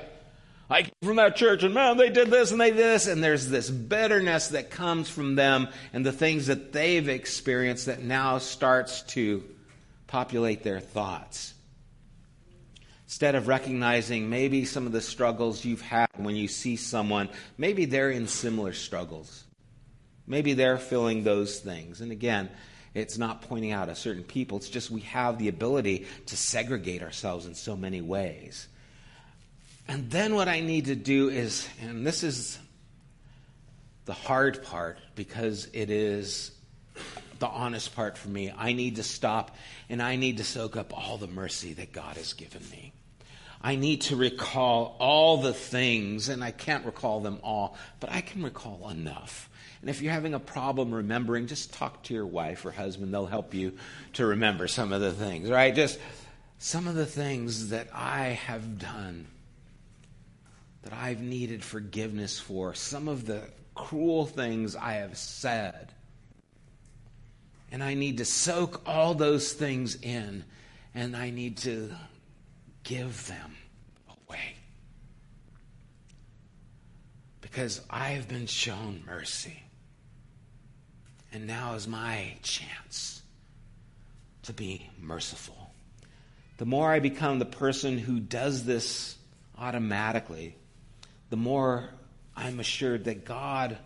I 0.69 0.83
came 0.83 0.91
from 1.03 1.17
that 1.17 1.35
church 1.35 1.63
and 1.63 1.73
man, 1.73 1.97
they 1.97 2.09
did 2.09 2.29
this 2.29 2.51
and 2.51 2.59
they 2.59 2.71
did 2.71 2.79
this. 2.79 3.07
And 3.07 3.23
there's 3.23 3.47
this 3.47 3.69
bitterness 3.69 4.49
that 4.49 4.71
comes 4.71 5.09
from 5.09 5.35
them 5.35 5.67
and 5.93 6.05
the 6.05 6.13
things 6.13 6.47
that 6.47 6.71
they've 6.71 7.07
experienced 7.07 7.87
that 7.87 8.01
now 8.01 8.37
starts 8.37 9.01
to 9.13 9.43
populate 10.07 10.63
their 10.63 10.79
thoughts. 10.79 11.53
Instead 13.11 13.35
of 13.35 13.49
recognizing 13.49 14.29
maybe 14.29 14.63
some 14.63 14.85
of 14.85 14.93
the 14.93 15.01
struggles 15.01 15.65
you've 15.65 15.81
had 15.81 16.07
when 16.15 16.37
you 16.37 16.47
see 16.47 16.77
someone, 16.77 17.27
maybe 17.57 17.83
they're 17.83 18.09
in 18.09 18.25
similar 18.25 18.71
struggles. 18.71 19.43
Maybe 20.25 20.53
they're 20.53 20.77
feeling 20.77 21.25
those 21.25 21.59
things. 21.59 21.99
And 21.99 22.13
again, 22.13 22.49
it's 22.93 23.17
not 23.17 23.41
pointing 23.41 23.73
out 23.73 23.89
a 23.89 23.95
certain 23.95 24.23
people, 24.23 24.59
it's 24.59 24.69
just 24.69 24.89
we 24.89 25.01
have 25.01 25.37
the 25.37 25.49
ability 25.49 26.07
to 26.27 26.37
segregate 26.37 27.03
ourselves 27.03 27.45
in 27.45 27.53
so 27.53 27.75
many 27.75 27.99
ways. 27.99 28.69
And 29.89 30.09
then 30.09 30.33
what 30.33 30.47
I 30.47 30.61
need 30.61 30.85
to 30.85 30.95
do 30.95 31.27
is, 31.27 31.67
and 31.81 32.07
this 32.07 32.23
is 32.23 32.57
the 34.05 34.13
hard 34.13 34.63
part 34.63 34.99
because 35.15 35.67
it 35.73 35.89
is 35.89 36.51
the 37.39 37.47
honest 37.47 37.93
part 37.93 38.17
for 38.17 38.29
me, 38.29 38.53
I 38.57 38.71
need 38.71 38.95
to 38.95 39.03
stop 39.03 39.57
and 39.89 40.01
I 40.01 40.15
need 40.15 40.37
to 40.37 40.45
soak 40.45 40.77
up 40.77 40.97
all 40.97 41.17
the 41.17 41.27
mercy 41.27 41.73
that 41.73 41.91
God 41.91 42.15
has 42.15 42.31
given 42.31 42.61
me. 42.71 42.93
I 43.63 43.75
need 43.75 44.01
to 44.01 44.15
recall 44.15 44.95
all 44.99 45.37
the 45.37 45.53
things, 45.53 46.29
and 46.29 46.43
I 46.43 46.51
can't 46.51 46.85
recall 46.85 47.19
them 47.19 47.39
all, 47.43 47.77
but 47.99 48.11
I 48.11 48.21
can 48.21 48.43
recall 48.43 48.89
enough. 48.89 49.49
And 49.81 49.89
if 49.89 50.01
you're 50.01 50.13
having 50.13 50.33
a 50.33 50.39
problem 50.39 50.93
remembering, 50.93 51.47
just 51.47 51.73
talk 51.73 52.03
to 52.03 52.13
your 52.13 52.25
wife 52.25 52.65
or 52.65 52.71
husband. 52.71 53.13
They'll 53.13 53.25
help 53.25 53.53
you 53.53 53.73
to 54.13 54.25
remember 54.25 54.67
some 54.67 54.93
of 54.93 55.01
the 55.01 55.11
things, 55.11 55.49
right? 55.49 55.73
Just 55.73 55.99
some 56.57 56.87
of 56.87 56.95
the 56.95 57.05
things 57.05 57.69
that 57.69 57.87
I 57.93 58.29
have 58.29 58.77
done 58.77 59.27
that 60.83 60.93
I've 60.93 61.21
needed 61.21 61.63
forgiveness 61.63 62.39
for, 62.39 62.73
some 62.73 63.07
of 63.07 63.25
the 63.25 63.43
cruel 63.75 64.25
things 64.25 64.75
I 64.75 64.93
have 64.93 65.17
said. 65.17 65.91
And 67.71 67.83
I 67.83 67.93
need 67.93 68.17
to 68.17 68.25
soak 68.25 68.81
all 68.87 69.13
those 69.13 69.53
things 69.53 69.95
in, 70.01 70.43
and 70.93 71.15
I 71.15 71.29
need 71.29 71.57
to 71.57 71.95
give 72.83 73.27
them 73.27 73.55
away. 74.09 74.55
Because 77.41 77.81
I 77.89 78.09
have 78.11 78.27
been 78.27 78.47
shown 78.47 79.03
mercy. 79.05 79.61
And 81.33 81.47
now 81.47 81.75
is 81.75 81.87
my 81.87 82.35
chance 82.43 83.21
to 84.43 84.53
be 84.53 84.89
merciful. 84.99 85.71
The 86.57 86.65
more 86.65 86.91
I 86.91 86.99
become 86.99 87.39
the 87.39 87.45
person 87.45 87.97
who 87.97 88.19
does 88.19 88.65
this 88.65 89.15
automatically, 89.57 90.55
the 91.29 91.37
more 91.37 91.89
I'm 92.35 92.59
assured 92.59 93.05
that 93.05 93.25
God 93.25 93.77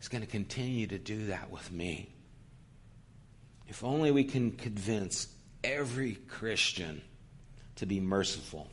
is 0.00 0.08
going 0.08 0.22
to 0.22 0.30
continue 0.30 0.86
to 0.86 0.98
do 0.98 1.26
that 1.26 1.50
with 1.50 1.70
me. 1.72 2.08
If 3.68 3.82
only 3.82 4.10
we 4.10 4.24
can 4.24 4.52
convince 4.52 5.28
every 5.64 6.14
Christian 6.14 7.02
to 7.76 7.86
be 7.86 8.00
merciful. 8.00 8.68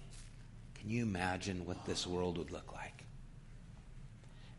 Can 0.80 0.90
you 0.90 1.04
imagine 1.04 1.66
what 1.66 1.86
this 1.86 2.06
world 2.06 2.38
would 2.38 2.52
look 2.52 2.74
like? 2.74 3.06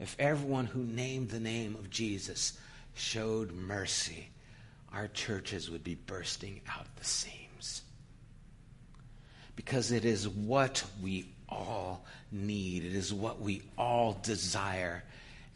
If 0.00 0.16
everyone 0.18 0.66
who 0.66 0.82
named 0.82 1.30
the 1.30 1.40
name 1.40 1.74
of 1.76 1.90
Jesus 1.90 2.58
showed 2.94 3.52
mercy, 3.52 4.28
our 4.92 5.08
churches 5.08 5.70
would 5.70 5.84
be 5.84 5.94
bursting 5.94 6.60
out 6.68 6.86
the 6.96 7.04
seams. 7.04 7.82
Because 9.56 9.92
it 9.92 10.04
is 10.04 10.28
what 10.28 10.84
we 11.02 11.28
all 11.48 12.04
need. 12.32 12.84
It 12.84 12.94
is 12.94 13.12
what 13.12 13.40
we 13.40 13.62
all 13.78 14.18
desire. 14.22 15.04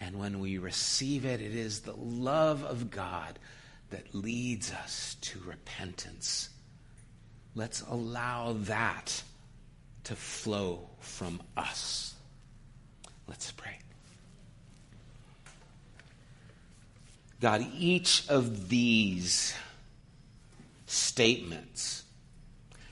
And 0.00 0.18
when 0.18 0.38
we 0.38 0.58
receive 0.58 1.24
it, 1.24 1.40
it 1.40 1.54
is 1.54 1.80
the 1.80 1.96
love 1.96 2.62
of 2.62 2.90
God 2.90 3.38
that 3.90 4.14
leads 4.14 4.72
us 4.72 5.16
to 5.22 5.40
repentance. 5.40 6.50
Let's 7.58 7.82
allow 7.90 8.52
that 8.66 9.20
to 10.04 10.14
flow 10.14 10.88
from 11.00 11.42
us. 11.56 12.14
Let's 13.26 13.50
pray. 13.50 13.76
God, 17.40 17.66
each 17.76 18.28
of 18.28 18.68
these 18.68 19.56
statements 20.86 22.04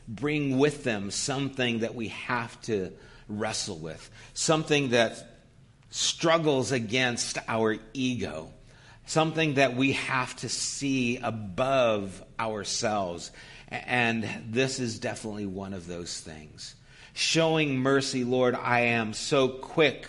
bring 0.09 0.59
with 0.59 0.83
them 0.83 1.13
something 1.13 1.79
that 1.79 1.95
we 1.95 2.09
have 2.09 2.61
to 2.63 2.91
wrestle 3.29 3.79
with, 3.79 4.11
something 4.35 4.89
that 4.89 5.43
struggles 5.91 6.73
against 6.73 7.39
our 7.47 7.77
ego, 7.93 8.51
something 9.07 9.55
that 9.55 9.77
we 9.77 9.93
have 9.93 10.35
to 10.39 10.49
see 10.49 11.19
above 11.19 12.21
ourselves. 12.41 13.31
And 13.69 14.29
this 14.49 14.79
is 14.79 14.99
definitely 14.99 15.47
one 15.47 15.75
of 15.75 15.87
those 15.87 16.21
things. 16.21 16.75
Showing 17.15 17.79
mercy, 17.79 18.25
Lord, 18.25 18.55
I 18.55 18.81
am 18.81 19.13
so 19.13 19.49
quick 19.49 20.07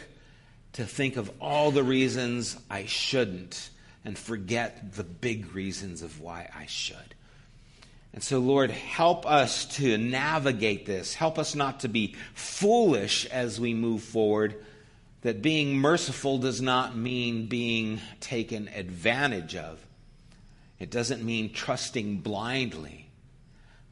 to 0.73 0.85
think 0.85 1.17
of 1.17 1.31
all 1.41 1.71
the 1.71 1.83
reasons 1.83 2.57
I 2.69 2.85
shouldn't 2.85 3.69
and 4.05 4.17
forget 4.17 4.93
the 4.93 5.03
big 5.03 5.55
reasons 5.55 6.01
of 6.01 6.21
why 6.21 6.49
I 6.55 6.65
should. 6.67 7.15
And 8.13 8.23
so, 8.23 8.39
Lord, 8.39 8.71
help 8.71 9.25
us 9.25 9.65
to 9.77 9.97
navigate 9.97 10.85
this. 10.85 11.13
Help 11.13 11.37
us 11.37 11.55
not 11.55 11.81
to 11.81 11.87
be 11.87 12.15
foolish 12.33 13.25
as 13.25 13.59
we 13.59 13.73
move 13.73 14.03
forward. 14.03 14.55
That 15.21 15.41
being 15.41 15.77
merciful 15.77 16.37
does 16.37 16.61
not 16.61 16.95
mean 16.95 17.47
being 17.47 17.99
taken 18.19 18.69
advantage 18.69 19.55
of. 19.55 19.85
It 20.79 20.89
doesn't 20.89 21.23
mean 21.23 21.53
trusting 21.53 22.17
blindly. 22.17 23.06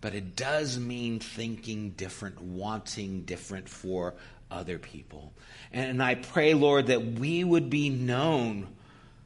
But 0.02 0.14
it 0.14 0.36
does 0.36 0.78
mean 0.78 1.20
thinking 1.20 1.92
different, 1.92 2.42
wanting 2.42 3.24
different 3.24 3.70
for 3.70 4.16
other 4.52 4.78
people. 4.78 5.34
And 5.72 6.02
I 6.02 6.16
pray, 6.16 6.54
Lord, 6.54 6.88
that 6.88 7.04
we 7.04 7.44
would 7.44 7.70
be 7.70 7.90
known 7.90 8.68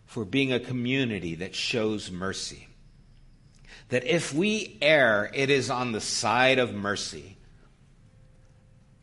for 0.05 0.25
being 0.25 0.53
a 0.53 0.59
community 0.59 1.35
that 1.35 1.53
shows 1.53 2.09
mercy 2.09 2.69
that 3.89 4.03
if 4.03 4.33
we 4.33 4.77
err, 4.81 5.29
it 5.33 5.49
is 5.49 5.69
on 5.69 5.91
the 5.91 6.01
side 6.01 6.59
of 6.59 6.73
mercy. 6.73 7.37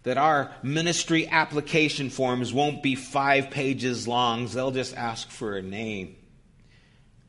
That 0.04 0.16
our 0.16 0.52
ministry 0.62 1.26
application 1.26 2.10
forms 2.10 2.52
won't 2.52 2.82
be 2.82 2.94
five 2.94 3.50
pages 3.50 4.06
long. 4.06 4.46
They'll 4.46 4.70
just 4.70 4.96
ask 4.96 5.28
for 5.28 5.56
a 5.56 5.62
name 5.62 6.16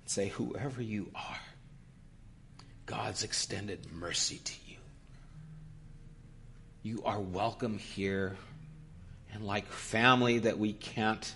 and 0.02 0.10
say, 0.10 0.28
Whoever 0.28 0.82
you 0.82 1.10
are, 1.16 1.40
God's 2.88 3.24
extended 3.24 3.92
mercy 3.92 4.40
to 4.44 4.54
you. 4.66 4.78
You 6.84 7.04
are 7.04 7.20
welcome 7.20 7.78
here. 7.78 8.38
And 9.34 9.44
like 9.46 9.68
family 9.68 10.40
that 10.40 10.58
we 10.58 10.72
can't 10.72 11.36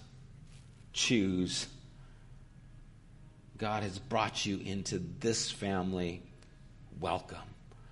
choose, 0.94 1.68
God 3.58 3.84
has 3.84 4.00
brought 4.00 4.46
you 4.46 4.60
into 4.60 5.00
this 5.20 5.52
family. 5.52 6.24
Welcome. 7.02 7.38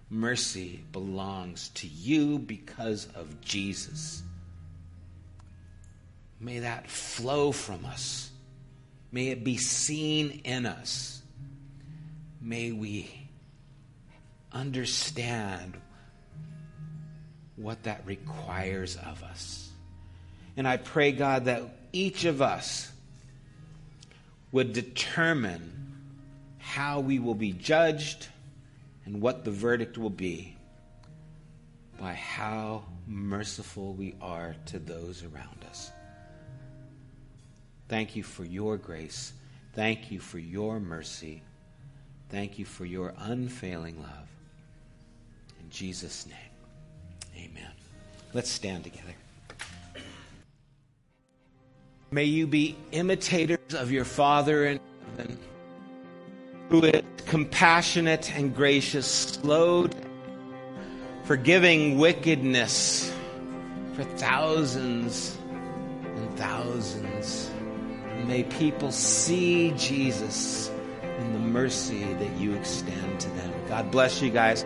Mercy 0.09 0.81
belongs 0.93 1.69
to 1.75 1.87
you 1.87 2.39
because 2.39 3.07
of 3.13 3.41
Jesus. 3.41 4.23
May 6.39 6.59
that 6.59 6.89
flow 6.89 7.51
from 7.51 7.85
us. 7.85 8.31
May 9.11 9.27
it 9.27 9.43
be 9.43 9.57
seen 9.57 10.41
in 10.45 10.65
us. 10.65 11.21
May 12.41 12.71
we 12.71 13.28
understand 14.51 15.77
what 17.55 17.83
that 17.83 18.01
requires 18.05 18.95
of 18.95 19.23
us. 19.23 19.69
And 20.55 20.67
I 20.67 20.77
pray, 20.77 21.11
God, 21.11 21.45
that 21.45 21.63
each 21.91 22.25
of 22.25 22.41
us 22.41 22.91
would 24.51 24.73
determine 24.73 25.79
how 26.57 26.99
we 26.99 27.19
will 27.19 27.35
be 27.35 27.51
judged 27.51 28.27
and 29.05 29.21
what 29.21 29.43
the 29.43 29.51
verdict 29.51 29.97
will 29.97 30.09
be 30.09 30.55
by 31.99 32.13
how 32.13 32.83
merciful 33.07 33.93
we 33.93 34.15
are 34.21 34.55
to 34.67 34.79
those 34.79 35.23
around 35.23 35.65
us. 35.69 35.91
Thank 37.87 38.15
you 38.15 38.23
for 38.23 38.45
your 38.45 38.77
grace. 38.77 39.33
Thank 39.73 40.11
you 40.11 40.19
for 40.19 40.39
your 40.39 40.79
mercy. 40.79 41.41
Thank 42.29 42.59
you 42.59 42.65
for 42.65 42.85
your 42.85 43.13
unfailing 43.17 44.01
love. 44.01 44.38
Jesus' 45.69 46.25
name, 46.27 47.45
amen. 47.51 47.71
Let's 48.33 48.49
stand 48.49 48.83
together. 48.83 49.13
May 52.11 52.23
you 52.23 52.47
be 52.47 52.75
imitators 52.91 53.73
of 53.73 53.91
your 53.91 54.05
Father 54.05 54.65
in 54.65 54.79
heaven, 55.17 55.37
who 56.69 56.83
is 56.83 57.03
compassionate 57.27 58.35
and 58.35 58.55
gracious, 58.55 59.05
slow, 59.05 59.87
forgiving 61.25 61.99
wickedness 61.99 63.13
for 63.93 64.03
thousands 64.03 65.37
and 66.03 66.37
thousands. 66.37 67.51
And 68.15 68.27
may 68.27 68.43
people 68.43 68.91
see 68.91 69.71
Jesus 69.77 70.71
in 71.19 71.33
the 71.33 71.39
mercy 71.39 72.11
that 72.13 72.37
you 72.37 72.53
extend 72.55 73.19
to 73.19 73.29
them. 73.29 73.53
God 73.67 73.91
bless 73.91 74.21
you 74.21 74.31
guys. 74.31 74.65